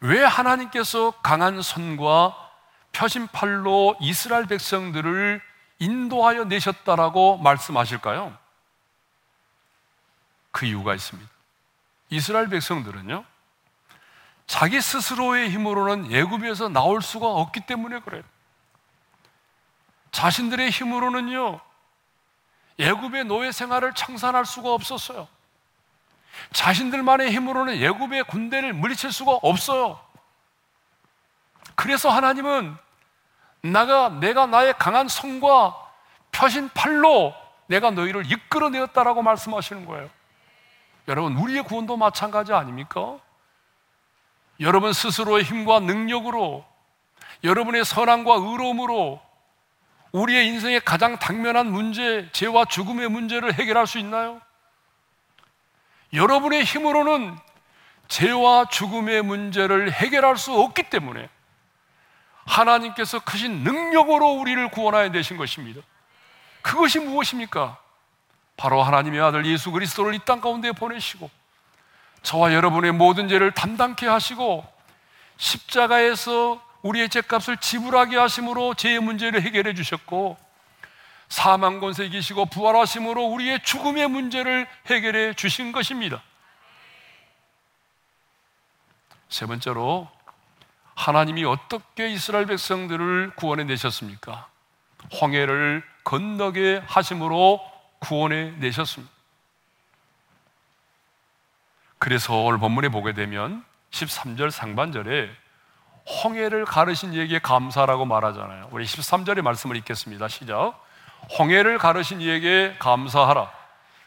왜 0.01 0.25
하나님께서 0.25 1.11
강한 1.23 1.61
손과 1.61 2.35
펴신 2.93 3.27
팔로 3.29 3.97
이스라엘 4.01 4.47
백성들을 4.47 5.43
인도하여 5.81 6.45
내셨다라고 6.45 7.39
말씀하실까요? 7.39 8.37
그 10.59 10.67
이유가 10.67 10.93
있습니다. 10.93 11.31
이스라엘 12.11 12.49
백성들은요, 12.49 13.25
자기 14.49 14.81
스스로의 14.81 15.51
힘으로는 15.51 16.11
예굽에서 16.11 16.69
나올 16.69 17.01
수가 17.01 17.29
없기 17.29 17.61
때문에 17.61 18.01
그래요. 18.01 18.25
자신들의 20.11 20.71
힘으로는요, 20.71 21.61
예굽의 22.81 23.27
노예 23.27 23.53
생활을 23.53 23.93
청산할 23.95 24.47
수가 24.47 24.73
없었어요. 24.73 25.29
자신들만의 26.53 27.31
힘으로는 27.31 27.77
예굽의 27.77 28.25
군대를 28.25 28.73
물리칠 28.73 29.13
수가 29.13 29.39
없어요. 29.41 30.01
그래서 31.77 32.11
하나님은 32.11 32.77
나가 33.61 34.09
내가 34.09 34.47
나의 34.47 34.75
강한 34.77 35.07
손과 35.07 35.77
펴신 36.33 36.69
팔로 36.71 37.33
내가 37.69 37.93
너희를 37.93 38.29
이끌어내었다라고 38.29 39.23
말씀하시는 39.23 39.87
거예요. 39.87 40.18
여러분, 41.09 41.37
우리의 41.37 41.63
구원도 41.63 41.97
마찬가지 41.97 42.53
아닙니까? 42.53 43.19
여러분 44.61 44.93
스스로의 44.93 45.45
힘과 45.45 45.81
능력으로 45.81 46.65
여러분의 47.45 47.85
선함과 47.85 48.35
의로움으로 48.35 49.21
우리의 50.13 50.47
인생의 50.49 50.81
가장 50.85 51.19
당면한 51.19 51.71
문제, 51.71 52.29
죄와 52.33 52.65
죽음의 52.65 53.09
문제를 53.09 53.55
해결할 53.55 53.87
수 53.87 53.99
있나요? 53.99 54.41
여러분의 56.13 56.65
힘으로는 56.65 57.37
죄와 58.09 58.67
죽음의 58.71 59.23
문제를 59.23 59.93
해결할 59.93 60.37
수 60.39 60.55
없기 60.55 60.85
때문에 60.85 61.29
하나님께서 62.47 63.21
크신 63.21 63.63
능력으로 63.63 64.33
우리를 64.33 64.71
구원하여 64.71 65.11
내신 65.11 65.37
것입니다. 65.37 65.83
그것이 66.63 66.99
무엇입니까? 66.99 67.79
바로 68.59 68.83
하나님의 68.83 69.21
아들 69.21 69.47
예수 69.47 69.71
그리스도를 69.71 70.15
이 70.15 70.19
땅 70.19 70.41
가운데 70.43 70.73
보내시고 70.73 71.31
저와 72.23 72.53
여러분의 72.53 72.93
모든 72.93 73.29
죄를 73.29 73.53
담당케 73.53 74.07
하시고 74.07 74.67
십자가에서 75.39 76.61
우리의 76.83 77.09
죄값을 77.09 77.59
지불하게 77.59 78.17
하심으로 78.19 78.75
죄의 78.75 79.01
문제를 79.01 79.43
해결해 79.43 79.75
주셨고 79.75 80.37
사망 81.29 81.79
권세 81.79 82.07
이기시고 82.07 82.47
부활하심으로 82.47 83.23
우리의 83.27 83.63
죽음의 83.63 84.09
문제를 84.09 84.67
해결해 84.87 85.35
주신 85.35 85.73
것입니다. 85.73 86.23
세 89.29 89.47
번째로 89.47 90.09
하나님이 90.95 91.45
어떻게 91.45 92.09
이스라엘 92.09 92.47
백성들을 92.47 93.33
구원해 93.37 93.65
내셨습니까? 93.65 94.49
홍해를 95.21 95.85
건너게 96.03 96.83
하심으로 96.87 97.78
구원해 97.99 98.53
내셨습니다. 98.59 99.13
그래서 101.99 102.35
오늘 102.35 102.59
본문에 102.59 102.89
보게 102.91 103.13
되면 103.13 103.65
13절 103.91 104.51
상반절에 104.51 105.31
홍해를 106.25 106.65
가르신 106.65 107.13
이에게 107.13 107.39
감사라고 107.39 108.05
말하잖아요. 108.05 108.69
우리 108.71 108.85
13절의 108.85 109.43
말씀을 109.43 109.77
읽겠습니다. 109.77 110.29
시작. 110.29 110.83
홍해를 111.39 111.79
가르신 111.79 112.21
이에게 112.21 112.77
감사하라. 112.79 113.53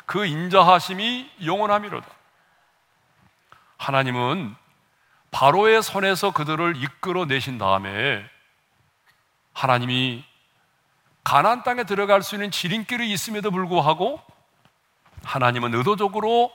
그 0.06 0.26
인자하심이 0.26 1.32
영원함이로다. 1.46 2.08
하나님은 3.78 4.56
바로의 5.32 5.82
손에서 5.84 6.32
그들을 6.32 6.76
이끌어 6.78 7.26
내신 7.26 7.58
다음에 7.58 8.24
하나님이 9.54 10.26
가나안 11.24 11.64
땅에 11.64 11.84
들어갈 11.84 12.24
수 12.24 12.36
있는 12.36 12.52
지름길이 12.52 13.12
있음에도 13.12 13.52
불구하고 13.52 14.22
하나님은 15.24 15.74
의도적으로 15.76 16.52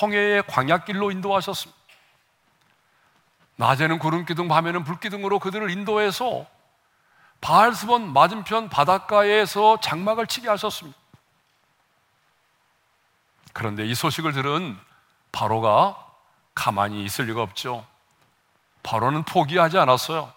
홍해의 0.00 0.46
광야길로 0.46 1.10
인도하셨습니다. 1.10 1.82
낮에는 3.56 3.98
구름 3.98 4.24
기둥, 4.24 4.48
밤에는 4.48 4.84
불 4.84 4.98
기둥으로 4.98 5.38
그들을 5.38 5.70
인도해서 5.70 6.46
바알스본 7.40 8.12
맞은편 8.12 8.68
바닷가에서 8.68 9.78
장막을 9.80 10.26
치게 10.26 10.48
하셨습니다. 10.48 10.98
그런데 13.52 13.86
이 13.86 13.94
소식을 13.94 14.32
들은 14.32 14.76
바로가 15.30 16.04
가만히 16.54 17.04
있을 17.04 17.26
리가 17.26 17.42
없죠. 17.42 17.86
바로는 18.82 19.24
포기하지 19.24 19.78
않았어요. 19.78 20.32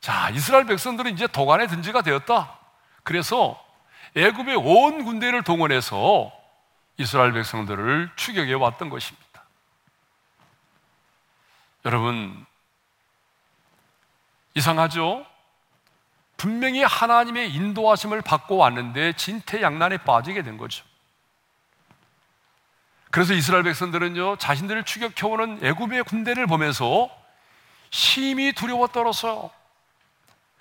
자, 0.00 0.30
이스라엘 0.30 0.64
백성들은 0.66 1.12
이제 1.12 1.26
도관에 1.26 1.66
든지가 1.66 2.02
되었다. 2.02 2.57
그래서 3.08 3.58
애굽의 4.16 4.56
온 4.56 5.02
군대를 5.02 5.42
동원해서 5.42 6.30
이스라엘 6.98 7.32
백성들을 7.32 8.10
추격해 8.16 8.52
왔던 8.52 8.90
것입니다. 8.90 9.44
여러분, 11.86 12.44
이상하죠? 14.52 15.24
분명히 16.36 16.82
하나님의 16.82 17.54
인도하심을 17.54 18.20
받고 18.20 18.58
왔는데 18.58 19.14
진퇴양난에 19.14 19.96
빠지게 20.04 20.42
된 20.42 20.58
거죠. 20.58 20.84
그래서 23.10 23.32
이스라엘 23.32 23.62
백성들은요, 23.62 24.36
자신들을 24.36 24.84
추격해오는 24.84 25.64
애굽의 25.64 26.02
군대를 26.02 26.46
보면서 26.46 27.08
심히 27.88 28.52
두려워 28.52 28.86
떨었어요. 28.86 29.50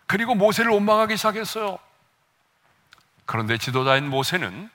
그리고 0.06 0.34
모세를 0.34 0.72
원망하기 0.72 1.18
시작했어요. 1.18 1.80
그런데 3.28 3.58
지도자인 3.58 4.10
모세는 4.10 4.72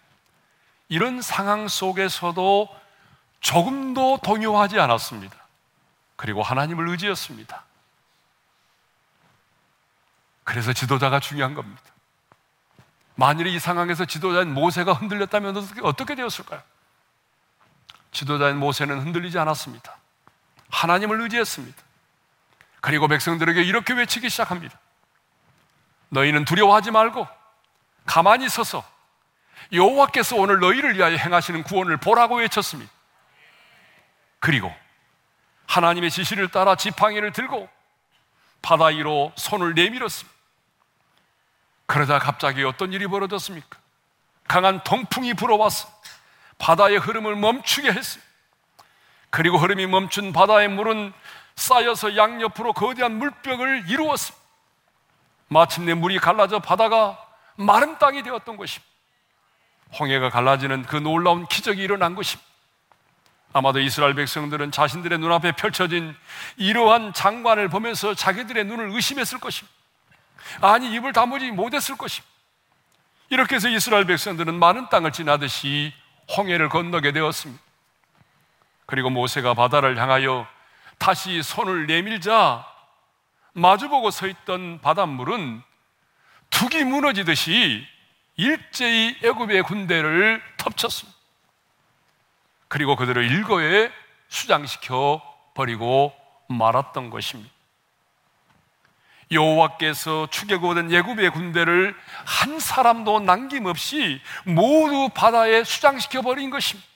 이런 0.88 1.22
상황 1.22 1.66
속에서도 1.66 2.68
조금도 3.40 4.20
동요하지 4.22 4.78
않았습니다. 4.78 5.34
그리고 6.16 6.42
하나님을 6.42 6.88
의지했습니다. 6.90 7.64
그래서 10.44 10.72
지도자가 10.72 11.18
중요한 11.18 11.54
겁니다. 11.54 11.82
만일 13.14 13.46
이 13.46 13.58
상황에서 13.58 14.04
지도자인 14.04 14.52
모세가 14.52 14.92
흔들렸다면 14.92 15.56
어떻게, 15.82 16.14
되었을까요? 16.14 16.62
지도자인 18.12 18.58
모세는 18.58 19.00
흔들리지 19.00 19.38
않았습니다. 19.38 19.96
하나님을 20.70 21.22
의지했습니다. 21.22 21.82
그리고 22.80 23.08
백성들에게 23.08 23.62
이렇게 23.62 23.94
외치기 23.94 24.28
시작합니다. 24.28 24.78
너희는 26.10 26.44
두려워하지 26.44 26.90
말고 26.90 27.41
가만히 28.06 28.48
서서 28.48 28.84
여호와께서 29.72 30.36
오늘 30.36 30.60
너희를 30.60 30.96
위하여 30.96 31.16
행하시는 31.16 31.62
구원을 31.62 31.96
보라고 31.96 32.36
외쳤습니다. 32.36 32.90
그리고 34.38 34.72
하나님의 35.66 36.10
지시를 36.10 36.48
따라 36.48 36.74
지팡이를 36.76 37.32
들고 37.32 37.68
바다 38.60 38.86
위로 38.86 39.32
손을 39.36 39.74
내밀었습니다. 39.74 40.32
그러자 41.86 42.18
갑자기 42.18 42.64
어떤 42.64 42.92
일이 42.92 43.06
벌어졌습니까? 43.06 43.78
강한 44.48 44.82
동풍이 44.84 45.34
불어왔어. 45.34 45.88
바다의 46.58 46.98
흐름을 46.98 47.36
멈추게 47.36 47.90
했습니다. 47.90 48.32
그리고 49.30 49.58
흐름이 49.58 49.86
멈춘 49.86 50.32
바다의 50.32 50.68
물은 50.68 51.12
쌓여서 51.56 52.16
양옆으로 52.16 52.72
거대한 52.72 53.18
물벽을 53.18 53.88
이루었습니다. 53.88 54.42
마침내 55.48 55.94
물이 55.94 56.18
갈라져 56.18 56.58
바다가 56.58 57.18
마른 57.56 57.98
땅이 57.98 58.22
되었던 58.22 58.56
것입니다. 58.56 58.92
홍해가 59.98 60.30
갈라지는 60.30 60.82
그 60.82 60.96
놀라운 60.96 61.46
기적이 61.46 61.82
일어난 61.82 62.14
것입니다. 62.14 62.50
아마도 63.52 63.80
이스라엘 63.80 64.14
백성들은 64.14 64.72
자신들의 64.72 65.18
눈앞에 65.18 65.52
펼쳐진 65.52 66.16
이러한 66.56 67.12
장관을 67.12 67.68
보면서 67.68 68.14
자기들의 68.14 68.64
눈을 68.64 68.90
의심했을 68.92 69.38
것입니다. 69.38 69.76
아니, 70.62 70.92
입을 70.94 71.12
다무지 71.12 71.50
못했을 71.50 71.96
것입니다. 71.96 72.32
이렇게 73.28 73.56
해서 73.56 73.68
이스라엘 73.68 74.06
백성들은 74.06 74.54
많은 74.54 74.88
땅을 74.88 75.12
지나듯이 75.12 75.92
홍해를 76.36 76.68
건너게 76.68 77.12
되었습니다. 77.12 77.62
그리고 78.86 79.10
모세가 79.10 79.54
바다를 79.54 79.98
향하여 79.98 80.46
다시 80.98 81.42
손을 81.42 81.86
내밀자 81.86 82.66
마주보고 83.54 84.10
서 84.10 84.26
있던 84.26 84.80
바닷물은 84.80 85.62
둑이 86.52 86.84
무너지듯이 86.84 87.86
일제히 88.36 89.16
애굽의 89.22 89.62
군대를 89.64 90.42
덮쳤습니다. 90.56 91.18
그리고 92.68 92.96
그들을 92.96 93.30
일거에 93.30 93.90
수장시켜 94.28 95.20
버리고 95.54 96.14
말았던 96.48 97.10
것입니다. 97.10 97.50
여호와께서 99.30 100.28
추격 100.30 100.64
오던 100.64 100.90
예굽의 100.90 101.30
군대를 101.30 101.96
한 102.24 102.60
사람도 102.60 103.20
남김없이 103.20 104.20
모두 104.44 105.08
바다에 105.14 105.64
수장시켜 105.64 106.22
버린 106.22 106.50
것입니다. 106.50 106.88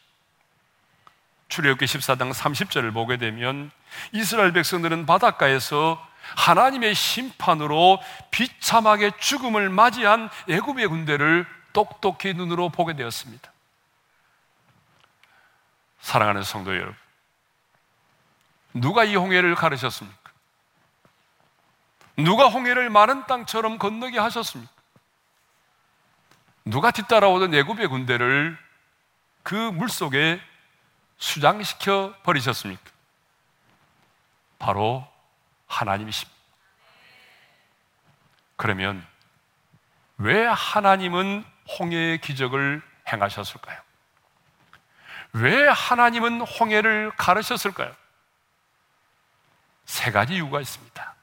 출애굽기 1.48 1.84
14장 1.86 2.32
30절을 2.32 2.92
보게 2.92 3.16
되면 3.16 3.70
이스라엘 4.12 4.52
백성들은 4.52 5.06
바닷가에서 5.06 6.04
하나님의 6.36 6.94
심판으로 6.94 8.00
비참하게 8.30 9.12
죽음을 9.18 9.68
맞이한 9.70 10.28
애굽의 10.48 10.88
군대를 10.88 11.46
똑똑히 11.72 12.34
눈으로 12.34 12.70
보게 12.70 12.94
되었습니다. 12.94 13.52
사랑하는 16.00 16.42
성도 16.42 16.74
여러분, 16.74 16.96
누가 18.74 19.04
이 19.04 19.16
홍해를 19.16 19.54
가르쳤습니까? 19.54 20.30
누가 22.16 22.48
홍해를 22.48 22.90
마른 22.90 23.26
땅처럼 23.26 23.78
건너게 23.78 24.18
하셨습니까? 24.18 24.72
누가 26.64 26.90
뒤따라오던 26.90 27.54
애굽의 27.54 27.88
군대를 27.88 28.58
그 29.42 29.54
물속에 29.54 30.40
수장시켜 31.18 32.14
버리셨습니까? 32.22 32.82
바로 34.58 35.06
하나님이십니다. 35.66 36.36
그러면 38.56 39.06
왜 40.18 40.46
하나님은 40.46 41.44
홍해의 41.78 42.20
기적을 42.20 42.82
행하셨을까요? 43.12 43.80
왜 45.32 45.68
하나님은 45.68 46.40
홍해를 46.40 47.12
가르셨을까요? 47.16 47.94
세 49.84 50.10
가지 50.10 50.34
이유가 50.34 50.60
있습니다. 50.60 51.14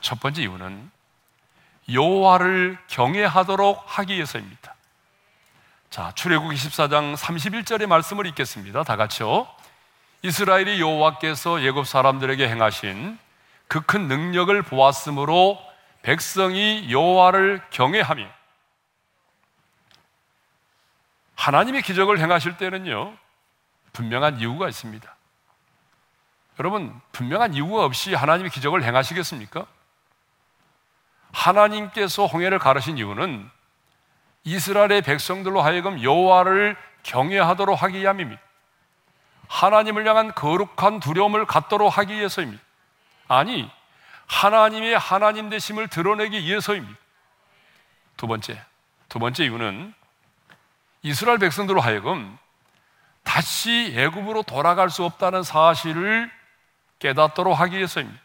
첫 0.00 0.20
번째 0.20 0.42
이유는 0.42 0.90
여호와를 1.92 2.78
경외하도록 2.86 3.84
하기 3.86 4.14
위해서입니다. 4.14 4.74
자, 5.90 6.12
출애굽 6.14 6.52
24장 6.52 7.16
31절의 7.16 7.86
말씀을 7.86 8.26
읽겠습니다. 8.26 8.84
다 8.84 8.96
같이요. 8.96 9.48
이스라엘이 10.22 10.80
여호와께서 10.80 11.62
예굽 11.62 11.86
사람들에게 11.86 12.48
행하신 12.48 13.18
그 13.70 13.80
큰 13.82 14.08
능력을 14.08 14.60
보았으므로 14.62 15.56
백성이 16.02 16.90
여호와를 16.90 17.62
경외하며 17.70 18.26
하나님의 21.36 21.82
기적을 21.82 22.18
행하실 22.18 22.56
때는요 22.56 23.16
분명한 23.92 24.40
이유가 24.40 24.68
있습니다. 24.68 25.16
여러분 26.58 27.00
분명한 27.12 27.54
이유가 27.54 27.84
없이 27.84 28.12
하나님의 28.12 28.50
기적을 28.50 28.82
행하시겠습니까? 28.82 29.64
하나님께서 31.32 32.26
홍해를 32.26 32.58
가르신 32.58 32.98
이유는 32.98 33.48
이스라엘의 34.42 35.02
백성들로 35.02 35.62
하여금 35.62 36.02
여호와를 36.02 36.76
경외하도록 37.04 37.80
하기 37.80 38.00
위함입니다. 38.00 38.42
하나님을 39.46 40.08
향한 40.08 40.34
거룩한 40.34 40.98
두려움을 40.98 41.46
갖도록 41.46 41.96
하기 41.98 42.14
위해서입니다. 42.14 42.69
아니, 43.30 43.70
하나님의 44.26 44.98
하나님 44.98 45.50
되심을 45.50 45.86
드러내기 45.86 46.42
위해서입니다. 46.42 46.98
두 48.16 48.26
번째, 48.26 48.60
두 49.08 49.20
번째 49.20 49.44
이유는 49.44 49.94
이스라엘 51.02 51.38
백성들로 51.38 51.80
하여금 51.80 52.36
다시 53.22 53.94
애굽으로 53.96 54.42
돌아갈 54.42 54.90
수 54.90 55.04
없다는 55.04 55.44
사실을 55.44 56.28
깨닫도록 56.98 57.58
하기 57.60 57.76
위해서입니다. 57.76 58.20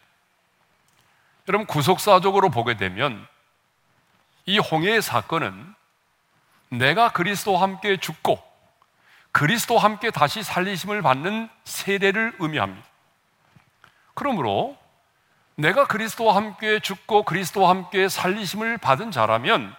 여러분 1.49 1.67
구속사적으로 1.67 2.49
보게 2.49 2.75
되면 2.75 3.27
이 4.47 4.57
홍해의 4.57 5.03
사건은 5.03 5.75
내가 6.69 7.11
그리스도와 7.11 7.61
함께 7.61 7.97
죽고 7.97 8.43
그리스도와 9.31 9.83
함께 9.83 10.09
다시 10.09 10.41
살리심을 10.41 11.03
받는 11.03 11.47
세례를 11.63 12.37
의미합니다. 12.39 12.87
그러므로 14.15 14.83
내가 15.55 15.85
그리스도와 15.85 16.35
함께 16.35 16.79
죽고 16.79 17.23
그리스도와 17.23 17.69
함께 17.69 18.09
살리심을 18.09 18.77
받은 18.77 19.11
자라면 19.11 19.73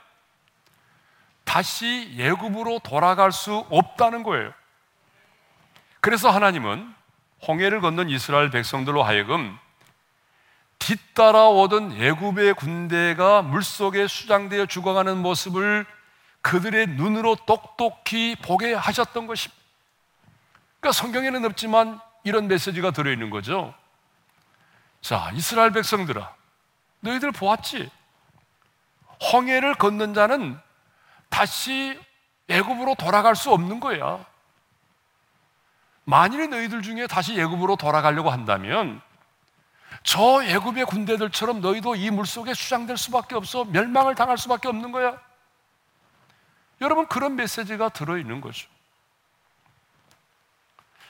다시 1.45 2.13
예굽으로 2.17 2.81
돌아갈 2.81 3.31
수 3.31 3.67
없다는 3.71 4.23
거예요. 4.23 4.53
그래서 6.01 6.31
하나님은 6.31 6.95
홍해를 7.47 7.81
건넌 7.81 8.09
이스라엘 8.09 8.51
백성들로 8.51 9.03
하여금 9.03 9.57
뒤따라오던 10.79 11.99
예굽의 11.99 12.55
군대가 12.55 13.43
물속에 13.43 14.07
수장되어 14.07 14.67
죽어가는 14.67 15.19
모습을 15.19 15.87
그들의 16.43 16.87
눈으로 16.89 17.37
똑똑히 17.47 18.37
보게 18.37 18.73
하셨던 18.73 19.27
것입니다. 19.27 19.61
그러니까 20.81 20.93
성경에는 20.93 21.45
없지만 21.45 22.01
이런 22.25 22.47
메시지가 22.47 22.93
들어있는 22.93 23.31
거죠. 23.31 23.75
자, 25.01 25.31
이스라엘 25.35 25.71
백성들아, 25.73 26.35
너희들 27.01 27.33
보았지? 27.33 27.91
홍해를 29.33 29.75
걷는 29.75 30.15
자는 30.15 30.59
다시 31.29 31.99
애굽으로 32.49 32.95
돌아갈 32.97 33.35
수 33.37 33.53
없는 33.53 33.81
거야. 33.81 34.25
만일 36.05 36.49
너희들 36.51 36.83
중에 36.83 37.07
다시 37.07 37.39
애굽으로 37.39 37.77
돌아가려고 37.77 38.31
한다면 38.31 39.01
저 40.03 40.43
애굽의 40.43 40.87
군대들처럼 40.87 41.61
너희도 41.61 41.97
이 41.97 42.11
물속에 42.11 42.55
수장될 42.55 42.97
수밖에 42.97 43.35
없어 43.35 43.65
멸망을 43.65 44.15
당할 44.15 44.39
수밖에 44.39 44.69
없는 44.69 44.93
거야. 44.93 45.19
여러분 46.81 47.07
그런 47.09 47.35
메시지가 47.37 47.89
들어 47.89 48.19
있는 48.19 48.41
거죠. 48.41 48.69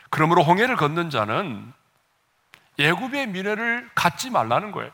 그러므로 0.08 0.42
홍해를 0.44 0.76
걷는 0.76 1.10
자는 1.10 1.72
예굽의 2.78 3.28
미래를 3.28 3.90
갖지 3.94 4.30
말라는 4.30 4.72
거예요. 4.72 4.90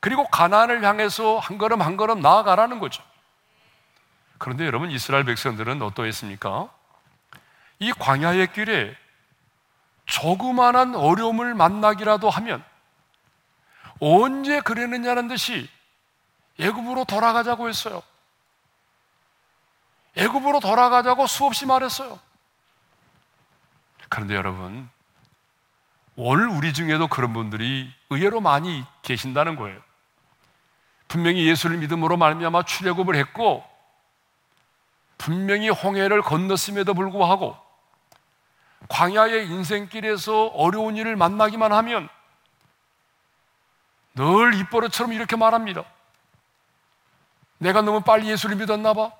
그리고 0.00 0.26
가나안을 0.26 0.84
향해서 0.84 1.38
한 1.38 1.56
걸음 1.56 1.80
한 1.80 1.96
걸음 1.96 2.20
나아가라는 2.20 2.78
거죠. 2.78 3.02
그런데 4.38 4.66
여러분 4.66 4.90
이스라엘 4.90 5.24
백성들은 5.24 5.80
어떠했습니까? 5.80 6.68
이 7.78 7.92
광야의 7.92 8.52
길에 8.52 8.96
조그만한 10.06 10.94
어려움을 10.94 11.54
만나기라도 11.54 12.28
하면 12.28 12.62
언제 14.00 14.60
그랬느냐는 14.60 15.28
듯이 15.28 15.68
예굽으로 16.58 17.04
돌아가자고 17.04 17.68
했어요. 17.68 18.02
애굽으로 20.16 20.60
돌아가자고 20.60 21.26
수없이 21.26 21.66
말했어요. 21.66 22.18
그런데 24.08 24.34
여러분, 24.34 24.88
올 26.16 26.48
우리 26.48 26.72
중에도 26.72 27.08
그런 27.08 27.32
분들이 27.32 27.92
의외로 28.10 28.40
많이 28.40 28.84
계신다는 29.02 29.56
거예요. 29.56 29.80
분명히 31.08 31.46
예수를 31.46 31.78
믿음으로 31.78 32.16
말미암아 32.16 32.64
출애굽을 32.64 33.16
했고 33.16 33.64
분명히 35.18 35.68
홍해를 35.68 36.22
건넜음에도 36.22 36.94
불구하고 36.94 37.56
광야의 38.88 39.46
인생길에서 39.48 40.46
어려운 40.48 40.96
일을 40.96 41.16
만나기만 41.16 41.72
하면 41.72 42.08
늘 44.14 44.54
입버릇처럼 44.54 45.12
이렇게 45.12 45.36
말합니다. 45.36 45.84
내가 47.58 47.82
너무 47.82 48.02
빨리 48.02 48.28
예수를 48.28 48.56
믿었나 48.56 48.92
봐. 48.92 49.10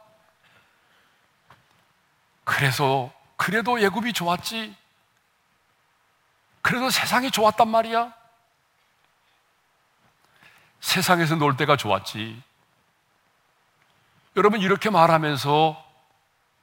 그래서 2.44 3.12
그래도 3.36 3.80
예굽이 3.80 4.12
좋았지. 4.12 4.76
그래도 6.64 6.88
세상이 6.88 7.30
좋았단 7.30 7.68
말이야. 7.68 8.10
세상에서 10.80 11.34
놀 11.34 11.58
때가 11.58 11.76
좋았지. 11.76 12.42
여러분, 14.36 14.62
이렇게 14.62 14.88
말하면서 14.88 15.84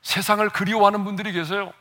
세상을 0.02 0.50
그리워하는 0.50 1.04
분들이 1.04 1.32
계세요. 1.32 1.72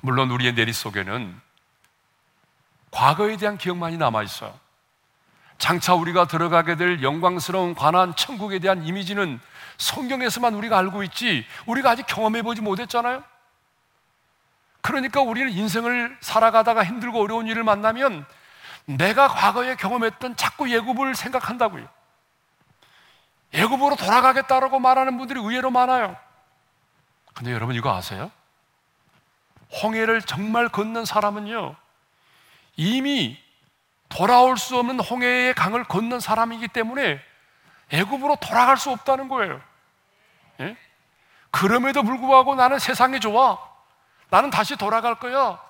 물론 0.00 0.30
우리의 0.30 0.54
내리 0.54 0.72
속에는 0.72 1.40
과거에 2.92 3.36
대한 3.36 3.58
기억만이 3.58 3.96
남아 3.96 4.22
있어요. 4.22 4.56
장차 5.58 5.94
우리가 5.94 6.28
들어가게 6.28 6.76
될 6.76 7.02
영광스러운 7.02 7.74
관한 7.74 8.14
천국에 8.14 8.60
대한 8.60 8.86
이미지는 8.86 9.40
성경에서만 9.78 10.54
우리가 10.54 10.78
알고 10.78 11.02
있지 11.02 11.44
우리가 11.66 11.90
아직 11.90 12.06
경험해 12.06 12.42
보지 12.42 12.60
못했잖아요. 12.60 13.24
그러니까 14.86 15.20
우리는 15.20 15.50
인생을 15.50 16.16
살아가다가 16.20 16.84
힘들고 16.84 17.20
어려운 17.20 17.48
일을 17.48 17.64
만나면 17.64 18.24
내가 18.84 19.26
과거에 19.26 19.74
경험했던 19.74 20.36
자꾸 20.36 20.70
예굽을 20.70 21.16
생각한다고요. 21.16 21.88
예굽으로 23.52 23.96
돌아가겠다라고 23.96 24.78
말하는 24.78 25.18
분들이 25.18 25.40
의외로 25.40 25.72
많아요. 25.72 26.16
근데 27.34 27.52
여러분 27.52 27.74
이거 27.74 27.92
아세요? 27.92 28.30
홍해를 29.82 30.22
정말 30.22 30.68
걷는 30.68 31.04
사람은요, 31.04 31.74
이미 32.76 33.42
돌아올 34.08 34.56
수 34.56 34.78
없는 34.78 35.00
홍해의 35.00 35.54
강을 35.54 35.82
걷는 35.82 36.20
사람이기 36.20 36.68
때문에 36.68 37.20
애굽으로 37.90 38.36
돌아갈 38.36 38.76
수 38.76 38.92
없다는 38.92 39.28
거예요. 39.28 39.60
예? 40.60 40.76
그럼에도 41.50 42.04
불구하고 42.04 42.54
나는 42.54 42.78
세상이 42.78 43.18
좋아. 43.18 43.75
나는 44.30 44.50
다시 44.50 44.76
돌아갈 44.76 45.16
거야. 45.16 45.60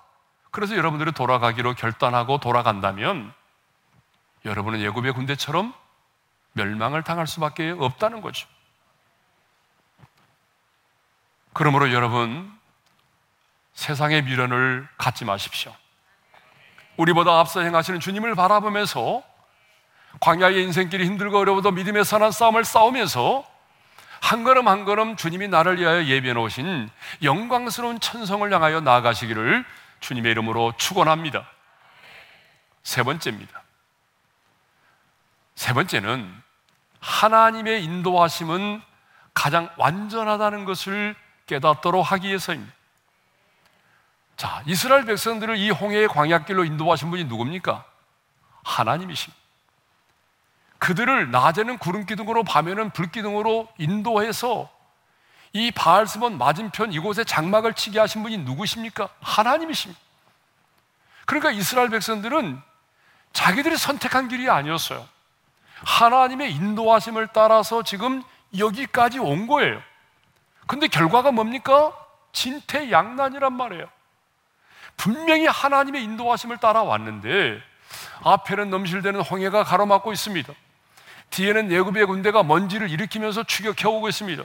그래서 0.50 0.76
여러분들이 0.76 1.12
돌아가기로 1.12 1.74
결단하고 1.74 2.38
돌아간다면 2.38 3.32
여러분은 4.44 4.80
예굽의 4.80 5.12
군대처럼 5.12 5.74
멸망을 6.52 7.02
당할 7.02 7.26
수밖에 7.26 7.74
없다는 7.76 8.22
거죠. 8.22 8.48
그러므로 11.52 11.92
여러분 11.92 12.50
세상의 13.74 14.22
미련을 14.22 14.88
갖지 14.96 15.24
마십시오. 15.24 15.74
우리보다 16.96 17.38
앞서 17.38 17.60
행하시는 17.60 18.00
주님을 18.00 18.34
바라보면서 18.34 19.22
광야의 20.20 20.62
인생길이 20.64 21.04
힘들고 21.04 21.38
어려워도 21.38 21.72
믿음의 21.72 22.04
선한 22.04 22.32
싸움을 22.32 22.64
싸우면서 22.64 23.44
한 24.26 24.42
걸음 24.42 24.66
한 24.66 24.84
걸음 24.84 25.14
주님이 25.14 25.46
나를 25.46 25.78
위하여 25.78 26.04
예비해 26.04 26.34
놓으신 26.34 26.90
영광스러운 27.22 28.00
천성을 28.00 28.52
향하여 28.52 28.80
나아가시기를 28.80 29.64
주님의 30.00 30.32
이름으로 30.32 30.72
축원합니다. 30.76 31.48
세 32.82 33.04
번째입니다. 33.04 33.62
세 35.54 35.72
번째는 35.72 36.42
하나님의 36.98 37.84
인도하심은 37.84 38.82
가장 39.32 39.70
완전하다는 39.76 40.64
것을 40.64 41.14
깨닫도록 41.46 42.10
하기 42.10 42.26
위해서입니다. 42.26 42.74
자, 44.36 44.60
이스라엘 44.66 45.04
백성들을 45.04 45.56
이 45.56 45.70
홍해의 45.70 46.08
광야길로 46.08 46.64
인도하신 46.64 47.10
분이 47.10 47.24
누굽니까? 47.26 47.84
하나님이십니다. 48.64 49.45
그들을 50.78 51.30
낮에는 51.30 51.78
구름 51.78 52.06
기둥으로 52.06 52.44
밤에는 52.44 52.90
불 52.90 53.10
기둥으로 53.10 53.68
인도해서 53.78 54.70
이 55.52 55.70
바알스몬 55.70 56.36
맞은편 56.36 56.92
이곳에 56.92 57.24
장막을 57.24 57.74
치게 57.74 57.98
하신 57.98 58.22
분이 58.22 58.38
누구십니까? 58.38 59.08
하나님이십니다. 59.20 60.00
그러니까 61.24 61.50
이스라엘 61.50 61.88
백성들은 61.88 62.60
자기들이 63.32 63.76
선택한 63.76 64.28
길이 64.28 64.48
아니었어요. 64.50 65.06
하나님의 65.84 66.52
인도하심을 66.52 67.28
따라서 67.32 67.82
지금 67.82 68.22
여기까지 68.56 69.18
온 69.18 69.46
거예요. 69.46 69.80
근데 70.66 70.88
결과가 70.88 71.32
뭡니까? 71.32 71.92
진퇴양난이란 72.32 73.52
말이에요. 73.52 73.88
분명히 74.96 75.46
하나님의 75.46 76.02
인도하심을 76.04 76.58
따라왔는데 76.58 77.60
앞에는 78.24 78.70
넘실대는 78.70 79.20
홍해가 79.20 79.64
가로막고 79.64 80.12
있습니다. 80.12 80.52
뒤에는 81.30 81.70
예굽의 81.70 82.06
군대가 82.06 82.42
먼지를 82.42 82.90
일으키면서 82.90 83.44
추격해 83.44 83.86
오고 83.86 84.08
있습니다. 84.08 84.42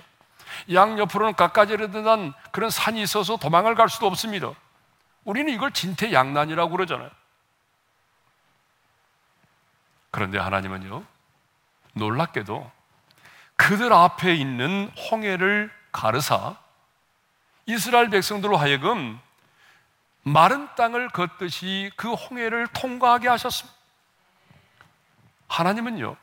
양 0.74 1.00
옆으로는 1.00 1.36
가까지르듯한 1.36 2.34
그런 2.52 2.70
산이 2.70 3.02
있어서 3.02 3.38
도망을 3.38 3.76
갈 3.76 3.90
수도 3.90 4.08
없습니다. 4.08 4.52
우리는 5.24 5.52
이걸 5.54 5.72
진퇴양난이라고 5.72 6.72
그러잖아요. 6.72 7.10
그런데 10.10 10.38
하나님은요, 10.38 11.04
놀랍게도 11.94 12.70
그들 13.56 13.94
앞에 13.94 14.36
있는 14.36 14.92
홍해를 15.10 15.72
가르사 15.92 16.56
이스라엘 17.66 18.10
백성들로 18.10 18.58
하여금 18.58 19.20
마른 20.24 20.68
땅을 20.76 21.10
걷듯이 21.10 21.92
그 21.96 22.12
홍해를 22.14 22.68
통과하게 22.68 23.30
하셨습니다. 23.30 23.78
하나님은요, 25.48 26.16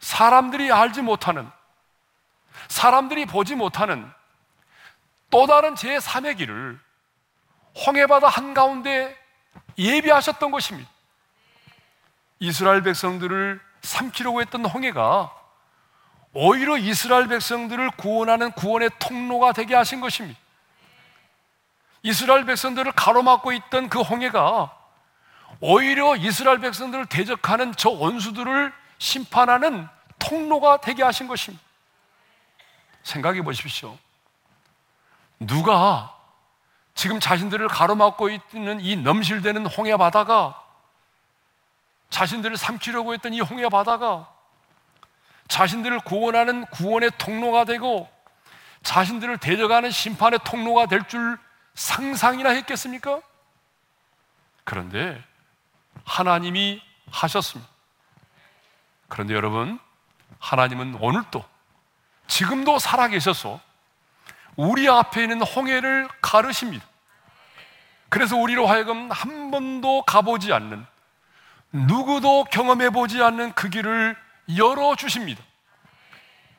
사람들이 0.00 0.72
알지 0.72 1.02
못하는, 1.02 1.48
사람들이 2.68 3.26
보지 3.26 3.54
못하는 3.54 4.10
또 5.30 5.46
다른 5.46 5.74
제3의 5.74 6.36
길을 6.36 6.78
홍해바다 7.86 8.28
한가운데 8.28 9.16
예비하셨던 9.78 10.50
것입니다. 10.50 10.90
이스라엘 12.40 12.82
백성들을 12.82 13.60
삼키려고 13.82 14.40
했던 14.40 14.64
홍해가 14.64 15.32
오히려 16.32 16.76
이스라엘 16.78 17.28
백성들을 17.28 17.90
구원하는 17.92 18.50
구원의 18.52 18.90
통로가 18.98 19.52
되게 19.52 19.74
하신 19.74 20.00
것입니다. 20.00 20.38
이스라엘 22.02 22.44
백성들을 22.46 22.92
가로막고 22.92 23.52
있던 23.52 23.88
그 23.88 24.00
홍해가 24.00 24.76
오히려 25.60 26.16
이스라엘 26.16 26.58
백성들을 26.60 27.06
대적하는 27.06 27.74
저 27.76 27.90
원수들을 27.90 28.72
심판하는 29.00 29.88
통로가 30.18 30.76
되게 30.82 31.02
하신 31.02 31.26
것입니다. 31.26 31.64
생각해 33.02 33.42
보십시오. 33.42 33.98
누가 35.40 36.14
지금 36.94 37.18
자신들을 37.18 37.66
가로막고 37.68 38.28
있는 38.28 38.78
이 38.80 38.96
넘실대는 38.96 39.66
홍해 39.66 39.96
바다가 39.96 40.62
자신들을 42.10 42.58
삼키려고 42.58 43.14
했던 43.14 43.32
이 43.32 43.40
홍해 43.40 43.70
바다가 43.70 44.30
자신들을 45.48 46.00
구원하는 46.00 46.66
구원의 46.66 47.12
통로가 47.16 47.64
되고 47.64 48.08
자신들을 48.82 49.38
대적하는 49.38 49.90
심판의 49.90 50.40
통로가 50.44 50.86
될 50.86 51.04
줄 51.08 51.38
상상이나 51.74 52.50
했겠습니까? 52.50 53.22
그런데 54.64 55.24
하나님이 56.04 56.82
하셨습니다. 57.10 57.69
그런데 59.10 59.34
여러분, 59.34 59.78
하나님은 60.38 60.96
오늘도 61.00 61.44
지금도 62.28 62.78
살아계셔서 62.78 63.60
우리 64.56 64.88
앞에 64.88 65.24
있는 65.24 65.42
홍해를 65.42 66.08
가르십니다. 66.22 66.86
그래서 68.08 68.36
우리로 68.36 68.66
하여금 68.66 69.10
한 69.10 69.50
번도 69.50 70.02
가보지 70.02 70.52
않는 70.52 70.86
누구도 71.72 72.44
경험해 72.44 72.90
보지 72.90 73.22
않는 73.22 73.52
그 73.52 73.68
길을 73.68 74.16
열어 74.56 74.96
주십니다. 74.96 75.42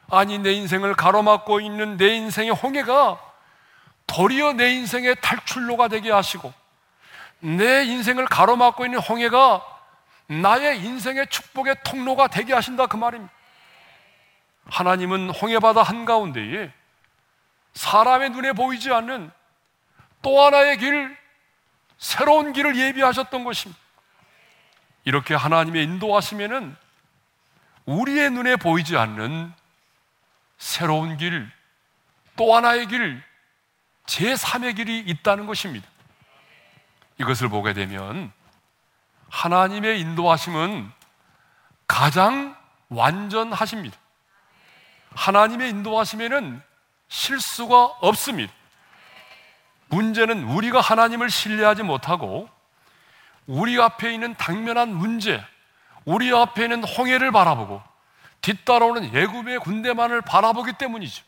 아니 0.10 0.38
내 0.38 0.52
인생을 0.52 0.94
가로막고 0.94 1.62
있는 1.62 1.98
내 1.98 2.16
인생의 2.16 2.52
홍해가 2.52 3.20
도리어 4.08 4.54
내 4.54 4.74
인생의 4.74 5.16
탈출로가 5.22 5.88
되게 5.88 6.12
하시고 6.12 6.54
내 7.40 7.84
인생을 7.86 8.26
가로막고 8.26 8.86
있는 8.86 9.00
홍해가 9.00 9.71
나의 10.32 10.80
인생의 10.80 11.28
축복의 11.28 11.84
통로가 11.84 12.28
되게 12.28 12.54
하신다 12.54 12.88
그 12.88 12.96
말입니다. 12.96 13.34
하나님은 14.66 15.30
홍해바다 15.32 15.84
한가운데에 15.84 16.72
사람의 17.74 18.30
눈에 18.30 18.54
보이지 18.54 18.94
않는 18.94 19.30
또 20.22 20.42
하나의 20.42 20.78
길, 20.78 21.18
새로운 21.98 22.54
길을 22.54 22.78
예비하셨던 22.78 23.44
것입니다. 23.44 23.82
이렇게 25.04 25.36
하나님의 25.36 25.84
인도하시면은 25.84 26.78
우리의 27.86 28.32
눈에 28.32 28.56
보이지 28.56 28.96
않는 28.96 29.52
새로운 30.58 31.18
길, 31.18 31.52
또 32.38 32.56
하나의 32.56 32.88
길, 32.88 33.22
제3의 34.06 34.78
길이 34.78 35.00
있다는 35.00 35.46
것입니다. 35.46 35.88
이것을 37.18 37.50
보게 37.50 37.74
되면 37.74 38.32
하나님의 39.32 40.00
인도하심은 40.02 40.92
가장 41.88 42.56
완전하십니다. 42.90 43.98
하나님의 45.16 45.70
인도하심에는 45.70 46.62
실수가 47.08 47.86
없습니다. 48.02 48.54
문제는 49.88 50.44
우리가 50.44 50.80
하나님을 50.80 51.30
신뢰하지 51.30 51.84
못하고 51.84 52.50
우리 53.48 53.80
앞에 53.82 54.14
있는 54.14 54.36
당면한 54.36 54.94
문제, 54.94 55.44
우리 56.06 56.34
앞에 56.34 56.64
있는 56.64 56.84
홍해를 56.84 57.32
바라보고 57.32 57.82
뒤따라오는 58.42 59.14
예굽의 59.14 59.60
군대만을 59.60 60.22
바라보기 60.22 60.74
때문이죠. 60.74 61.24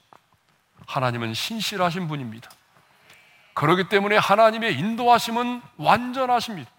하나님은 0.87 1.33
신실하신 1.33 2.07
분입니다. 2.07 2.49
그렇기 3.53 3.89
때문에 3.89 4.17
하나님의 4.17 4.77
인도하심은 4.77 5.61
완전하십니다. 5.77 6.69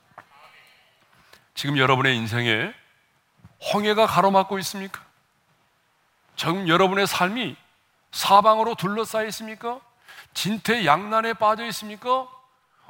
지금 1.54 1.78
여러분의 1.78 2.16
인생에 2.16 2.72
홍해가 3.72 4.06
가로막고 4.06 4.58
있습니까? 4.58 5.00
지금 6.36 6.68
여러분의 6.68 7.06
삶이 7.06 7.56
사방으로 8.10 8.74
둘러싸여 8.74 9.26
있습니까? 9.28 9.80
진퇴양난에 10.34 11.34
빠져 11.34 11.64
있습니까? 11.66 12.28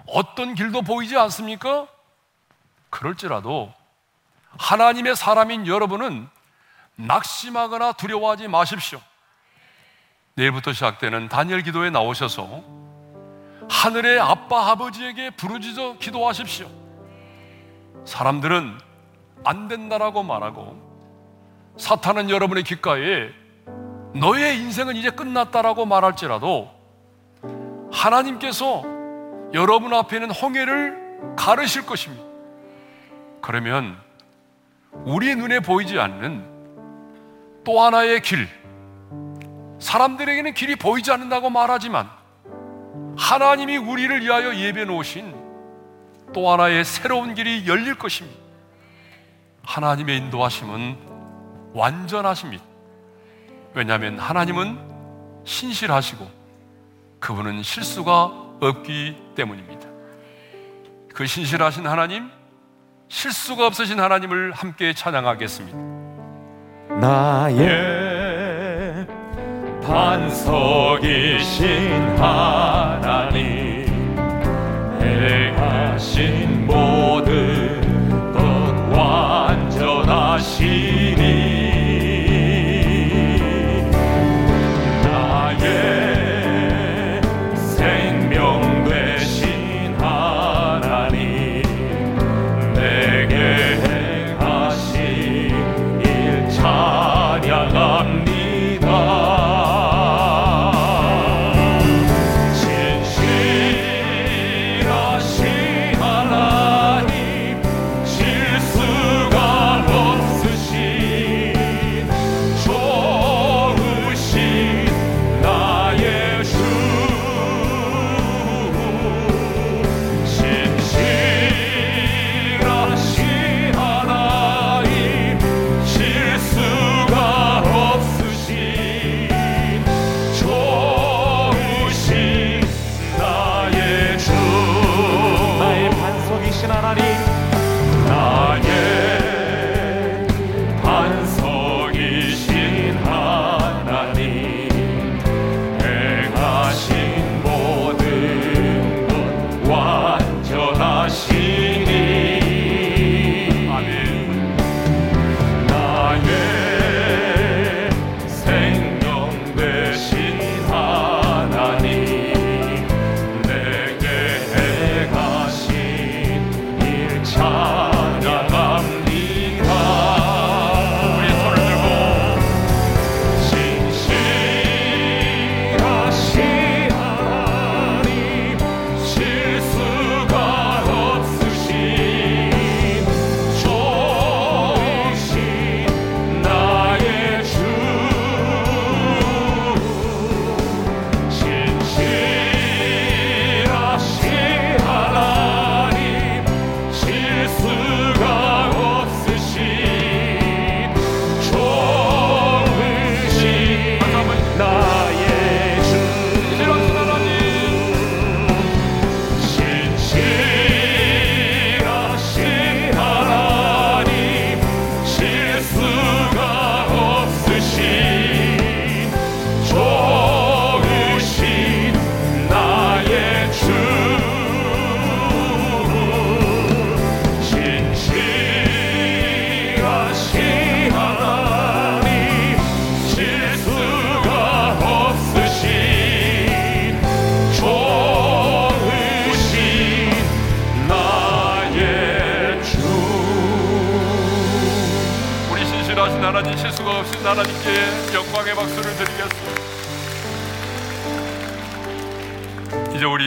어떤 0.07 0.55
길도 0.55 0.83
보이지 0.83 1.17
않습니까? 1.17 1.87
그럴지라도 2.91 3.73
하나님의 4.59 5.17
사람인 5.17 5.67
여러분은 5.67 6.29
낙심하거나 6.97 7.93
두려워하지 7.93 8.49
마십시오. 8.49 9.01
내일부터 10.35 10.73
시작되는 10.73 11.29
단열 11.29 11.63
기도에 11.63 11.91
나오셔서 11.91 12.65
하늘의 13.69 14.21
아빠 14.21 14.71
아버지에게 14.71 15.31
부르짖어 15.31 15.99
기도하십시오. 15.99 16.84
사람들은 18.05 18.79
안 19.45 19.69
된다라고 19.69 20.23
말하고 20.23 20.77
사탄은 21.77 22.31
여러분의 22.31 22.65
귓가에 22.65 23.31
너의 24.15 24.59
인생은 24.61 24.97
이제 24.97 25.11
끝났다라고 25.11 25.87
말할지라도 25.87 26.71
하나님께서 27.91 28.83
여러분 29.53 29.93
앞에 29.93 30.17
있는 30.17 30.31
홍해를 30.31 31.35
가르실 31.37 31.87
것입니다. 31.87 32.25
그러면 33.41 33.99
우리 35.05 35.35
눈에 35.35 35.61
보이지 35.61 35.99
않는 35.99 36.45
또 37.65 37.81
하나의 37.81 38.21
길, 38.23 38.49
사람들에게는 39.81 40.55
길이 40.55 40.77
보이지 40.77 41.11
않는다고 41.11 41.51
말하지만 41.51 42.09
하나님이 43.17 43.77
우리를 43.77 44.23
위하여 44.23 44.55
예배 44.55 44.85
놓으신 44.85 45.44
또 46.35 46.51
하나의 46.51 46.85
새로운 46.85 47.35
길이 47.35 47.67
열릴 47.67 47.95
것입니다. 47.95 48.39
하나님의 49.63 50.19
인도하심은 50.19 50.99
완전하십니다. 51.73 52.63
왜냐하면 53.73 54.19
하나님은 54.19 54.79
신실하시고 55.45 56.29
그분은 57.21 57.63
실수가 57.63 58.25
없기 58.61 59.17
때문입니다. 59.35 59.89
그 61.15 61.27
신실하신 61.27 61.87
하나님, 61.87 62.31
실수가 63.09 63.67
없으신 63.69 63.99
하나님을 64.01 64.53
함께 64.53 64.93
찬양하겠습니다. 64.93 65.79
나의 67.01 69.07
반석이신 69.83 71.69
하나님 72.19 73.64
행 76.13 76.44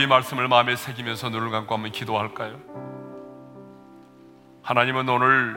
말씀을 0.08 0.48
마음에 0.48 0.76
새기면서 0.76 1.30
눈을 1.30 1.50
감고 1.50 1.74
한번 1.74 1.92
기도할까요? 1.92 2.56
하나님은 4.62 5.08
오늘 5.08 5.56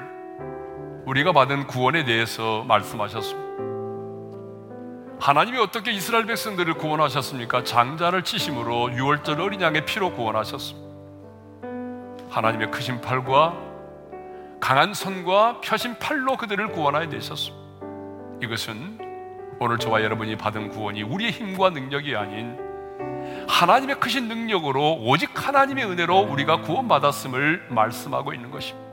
우리가 1.06 1.34
받은 1.34 1.68
구원에 1.68 2.06
대해서 2.06 2.64
말씀하셨습니다. 2.64 3.52
하나님이 5.20 5.58
어떻게 5.60 5.92
이스라엘 5.92 6.26
백성들을 6.26 6.76
구원하셨습니까? 6.76 7.64
장자를 7.64 8.24
치심으로 8.24 8.94
유월절 8.94 9.42
어린 9.42 9.62
양의 9.62 9.86
피로 9.86 10.14
구원하셨습니다. 10.14 10.90
하나님의 12.30 12.72
크신 12.72 13.02
팔과 13.02 13.71
강한 14.62 14.94
손과 14.94 15.60
펴신 15.62 15.98
팔로 15.98 16.38
그들을 16.38 16.70
구원하여 16.70 17.08
내셨습니다. 17.08 17.62
이것은 18.44 19.00
오늘 19.60 19.80
저와 19.80 20.04
여러분이 20.04 20.38
받은 20.38 20.70
구원이 20.70 21.02
우리의 21.02 21.32
힘과 21.32 21.72
능력이 21.72 22.16
아닌 22.16 22.58
하나님의 23.48 24.00
크신 24.00 24.28
능력으로 24.28 25.00
오직 25.02 25.30
하나님의 25.36 25.86
은혜로 25.86 26.20
우리가 26.20 26.62
구원받았음을 26.62 27.68
말씀하고 27.70 28.34
있는 28.34 28.52
것입니다. 28.52 28.90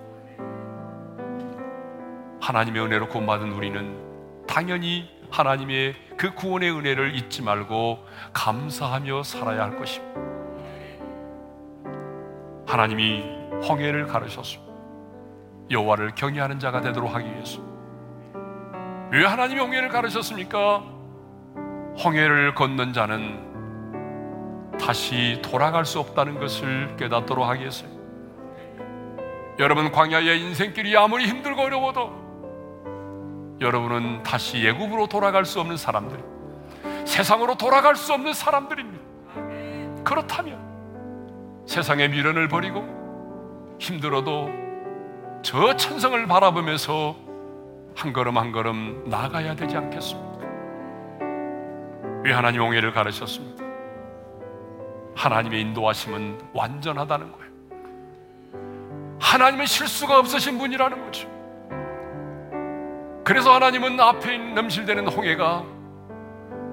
하나님의 2.41 2.83
은혜로 2.83 3.09
구원받은 3.09 3.53
우리는 3.53 4.47
당연히 4.47 5.09
하나님의 5.31 5.95
그 6.17 6.35
구원의 6.35 6.71
은혜를 6.71 7.15
잊지 7.15 7.43
말고 7.43 8.07
감사하며 8.33 9.23
살아야 9.23 9.65
할 9.65 9.79
것입니다. 9.79 10.19
하나님이 12.67 13.23
홍해를 13.69 14.07
가르셨습니다. 14.07 14.68
여호와를 15.71 16.15
경외하는 16.15 16.59
자가 16.59 16.81
되도록 16.81 17.15
하기 17.15 17.27
위해서. 17.27 17.61
왜 19.11 19.25
하나님이 19.25 19.61
홍해를 19.61 19.89
가르셨습니까? 19.89 20.83
홍해를 22.05 22.55
걷는 22.55 22.93
자는 22.93 23.49
다시 24.79 25.41
돌아갈 25.43 25.85
수 25.85 25.99
없다는 25.99 26.39
것을 26.39 26.97
깨닫도록 26.97 27.47
하기 27.47 27.61
위해서요. 27.61 27.91
여러분 29.59 29.91
광야의 29.91 30.41
인생길이 30.41 30.97
아무리 30.97 31.27
힘들고 31.27 31.63
어려워도 31.63 32.29
여러분은 33.61 34.23
다시 34.23 34.65
예굽으로 34.65 35.09
돌아갈 35.09 35.45
수 35.45 35.59
없는 35.61 35.77
사람들, 35.77 36.23
세상으로 37.05 37.57
돌아갈 37.57 37.97
수 37.97 38.13
없는 38.13 38.33
사람들입니다. 38.33 39.05
그렇다면 40.05 41.65
세상의 41.67 42.11
미련을 42.11 42.47
버리고 42.47 43.77
힘들어도 43.81 44.68
저 45.43 45.77
천성을 45.77 46.27
바라보면서 46.27 47.17
한 47.95 48.13
걸음 48.13 48.39
한 48.39 48.53
걸음 48.53 49.05
나가야 49.07 49.55
되지 49.55 49.77
않겠습니까? 49.77 50.39
왜 52.25 52.33
하나님 52.33 52.63
옹해를 52.63 52.93
가르쳤습니까? 52.93 53.65
하나님의 55.15 55.61
인도하심은 55.63 56.39
완전하다는 56.53 57.33
거예요. 57.33 57.49
하나님은 59.21 59.67
실수가 59.67 60.19
없으신 60.19 60.59
분이라는 60.59 61.05
거죠. 61.05 61.29
그래서 63.25 63.53
하나님은 63.53 64.01
앞에 64.01 64.39
넘실대는 64.39 65.09
홍해가 65.09 65.65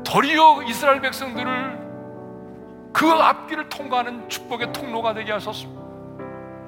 도리어 0.06 0.64
이스라엘 0.68 1.02
백성들을 1.02 1.86
그 2.94 3.10
앞길을 3.10 3.68
통과하는 3.68 4.30
축복의 4.30 4.72
통로가 4.72 5.14
되게 5.14 5.32
하셨습니다. 5.34 5.85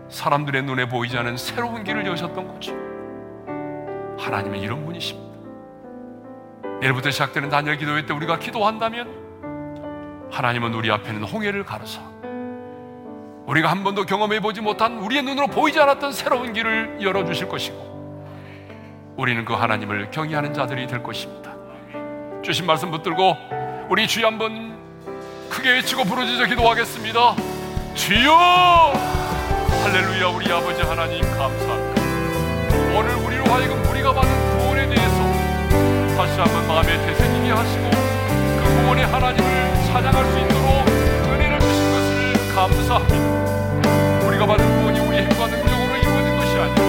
사람들의 0.10 0.64
눈에 0.64 0.88
보이지 0.88 1.18
않은 1.18 1.38
새로운 1.38 1.84
길을 1.84 2.06
여셨던 2.06 2.48
거죠. 2.48 2.74
하나님은 4.20 4.60
이런 4.60 4.86
분이십니다. 4.86 5.28
내일부터 6.80 7.12
시작되는 7.12 7.50
단열 7.50 7.78
기도회 7.78 8.06
때 8.06 8.14
우리가 8.14 8.40
기도한다면 8.40 10.30
하나님은 10.32 10.74
우리 10.74 10.92
앞에는 10.92 11.24
홍해를 11.24 11.64
가르사 11.64 12.02
우리가 13.48 13.72
한 13.72 13.84
번도 13.84 14.06
경험해 14.06 14.42
보지 14.42 14.62
못한 14.62 14.98
우리의 14.98 15.24
눈으로 15.24 15.48
보이지 15.48 15.80
않았던 15.80 16.12
새로운 16.12 16.54
길을 16.54 17.00
열어 17.02 17.26
주실 17.26 17.48
것이고 17.48 19.16
우리는 19.16 19.44
그 19.46 19.54
하나님을 19.54 20.12
경외하는 20.12 20.54
자들이 20.54 20.86
될 20.86 21.02
것입니다. 21.02 21.56
주신 22.44 22.66
말씀 22.66 22.92
붙들고 22.92 23.36
우리 23.90 24.06
주여 24.06 24.28
한번 24.28 24.78
크게 25.50 25.72
외치고 25.72 26.04
부르짖어 26.04 26.46
기도하겠습니다. 26.46 27.36
주여! 27.96 29.27
할렐루야 29.88 30.28
우리 30.28 30.52
아버지 30.52 30.82
하나님 30.82 31.22
감사합니다. 31.22 32.02
오늘 32.94 33.16
우리로 33.16 33.46
하여금 33.46 33.82
우리가 33.90 34.12
받은 34.12 34.60
구원에 34.60 34.86
대해서 34.86 35.16
다시 36.18 36.38
한번 36.38 36.68
마음에 36.68 36.98
되새기게 37.06 37.52
하시고 37.52 37.90
그 37.90 38.82
구원의 38.82 39.06
하나님을 39.06 39.76
찬양할 39.86 40.26
수 40.26 40.40
있도록 40.40 40.88
은혜를 41.32 41.60
주신 41.62 41.90
것을 41.90 42.54
감사합니다. 42.54 44.28
우리가 44.28 44.46
받은 44.46 44.78
구원이 44.78 45.00
우리 45.00 45.22
힘과 45.24 45.48
능력으로 45.48 45.96
이루어진 45.96 46.36
것이 46.36 46.60
아니라 46.60 46.84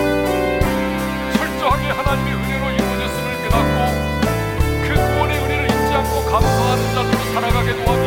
철저하게 1.36 1.90
하나님의 1.90 2.34
은혜로 2.34 2.70
이루어졌음을 2.72 3.28
깨닫고 3.44 3.76
그 4.82 4.94
구원의 5.14 5.38
은혜를 5.38 5.64
잊지 5.66 5.94
않고 5.94 6.24
감사하는 6.24 6.94
자들로 6.96 7.32
살아가게 7.32 7.84
도와 7.84 7.97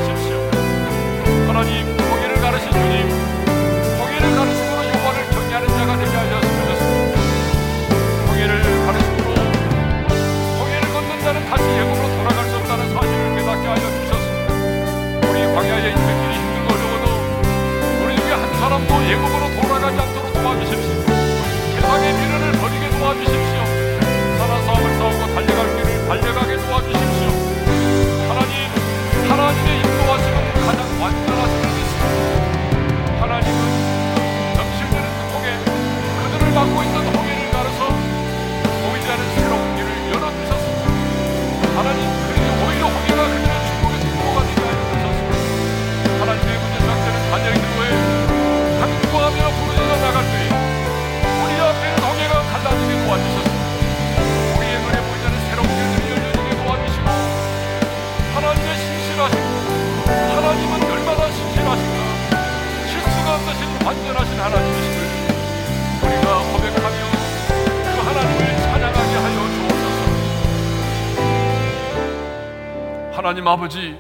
하나님 73.42 73.48
아버지 73.48 74.00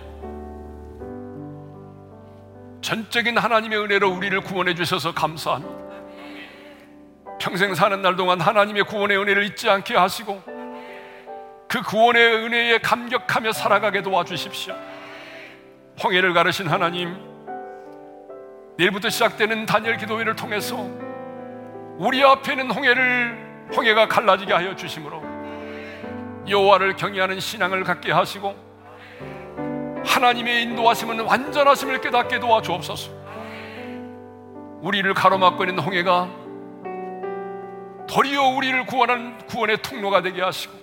전적인 2.81 3.37
하나님의 3.37 3.79
은혜로 3.79 4.09
우리를 4.11 4.41
구원해 4.41 4.75
주셔서 4.75 5.13
감사합니다 5.13 5.81
평생 7.39 7.73
사는 7.73 7.99
날 8.01 8.15
동안 8.15 8.39
하나님의 8.39 8.83
구원의 8.83 9.17
은혜를 9.17 9.43
잊지 9.45 9.69
않게 9.69 9.95
하시고 9.95 10.43
그 11.67 11.81
구원의 11.81 12.45
은혜에 12.45 12.77
감격하며 12.79 13.53
살아가게 13.53 14.03
도와주십시오. 14.03 14.75
홍해를 16.03 16.33
가르신 16.33 16.67
하나님, 16.67 17.15
내일부터 18.77 19.09
시작되는 19.09 19.65
단열 19.65 19.95
기도회를 19.97 20.35
통해서 20.35 20.77
우리 21.97 22.21
앞에는 22.23 22.69
홍해를 22.69 23.69
홍해가 23.75 24.09
갈라지게 24.09 24.53
하여 24.53 24.75
주심으로 24.75 25.23
여호와를 26.49 26.97
경외하는 26.97 27.39
신앙을 27.39 27.85
갖게 27.85 28.11
하시고 28.11 28.70
하나님의 30.06 30.64
인도하심은 30.64 31.22
완전하심을 31.22 32.02
깨닫게 32.02 32.39
도와주옵소서. 32.39 33.12
우리를 34.82 35.14
가로막고 35.14 35.64
있는 35.64 35.80
홍해가 35.80 36.30
도리어 38.08 38.43
우리를 38.58 38.86
구원하는 38.88 39.38
구원의 39.47 39.82
통로가 39.82 40.22
되게 40.22 40.41
하시고 40.41 40.74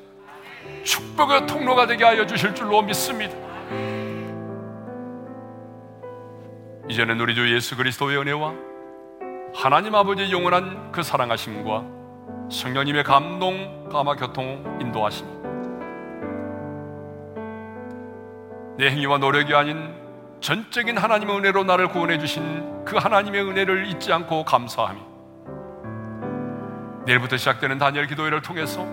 축복의 0.84 1.46
통로가 1.46 1.86
되게 1.86 2.04
하여 2.04 2.26
주실 2.26 2.54
줄로 2.54 2.80
믿습니다. 2.82 3.34
이제는 6.88 7.20
우리 7.20 7.34
주 7.34 7.54
예수 7.54 7.76
그리스도의 7.76 8.18
은혜와 8.18 8.54
하나님 9.54 9.94
아버지의 9.94 10.32
영원한 10.32 10.90
그 10.90 11.02
사랑하심과 11.02 11.84
성령님의 12.50 13.04
감동, 13.04 13.88
감화, 13.90 14.14
교통, 14.14 14.78
인도하심 14.80 15.37
내 18.78 18.90
행위와 18.90 19.18
노력이 19.18 19.52
아닌 19.56 19.92
전적인 20.40 20.96
하나님의 20.96 21.36
은혜로 21.36 21.64
나를 21.64 21.88
구원해 21.88 22.16
주신 22.16 22.84
그 22.84 22.96
하나님의 22.96 23.42
은혜를 23.42 23.88
잊지 23.88 24.12
않고 24.12 24.44
감사하며 24.44 25.00
내일부터 27.04 27.36
시작되는 27.36 27.78
단열 27.78 28.06
기도회를 28.06 28.40
통해서 28.40 28.86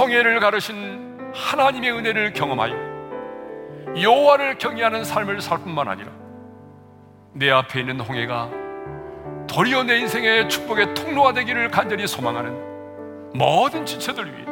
홍해를 0.00 0.40
가르신 0.40 1.18
하나님의 1.34 1.92
은혜를 1.92 2.32
경험하여 2.32 3.92
여호와를 4.00 4.56
경외하는 4.56 5.04
삶을 5.04 5.42
살 5.42 5.58
뿐만 5.58 5.88
아니라 5.88 6.10
내 7.34 7.50
앞에 7.50 7.80
있는 7.80 8.00
홍해가 8.00 8.48
도리어 9.48 9.82
내 9.82 9.98
인생의 9.98 10.48
축복의 10.48 10.94
통로가 10.94 11.34
되기를 11.34 11.70
간절히 11.70 12.06
소망하는 12.06 12.56
모든 13.34 13.84
지체들 13.84 14.32
위해 14.32 14.46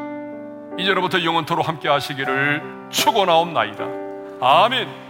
이제로부터 0.78 1.24
영원토로 1.24 1.62
함께 1.62 1.88
하시기를 1.88 2.88
축원하옵나이다. 2.90 4.09
아멘. 4.40 5.09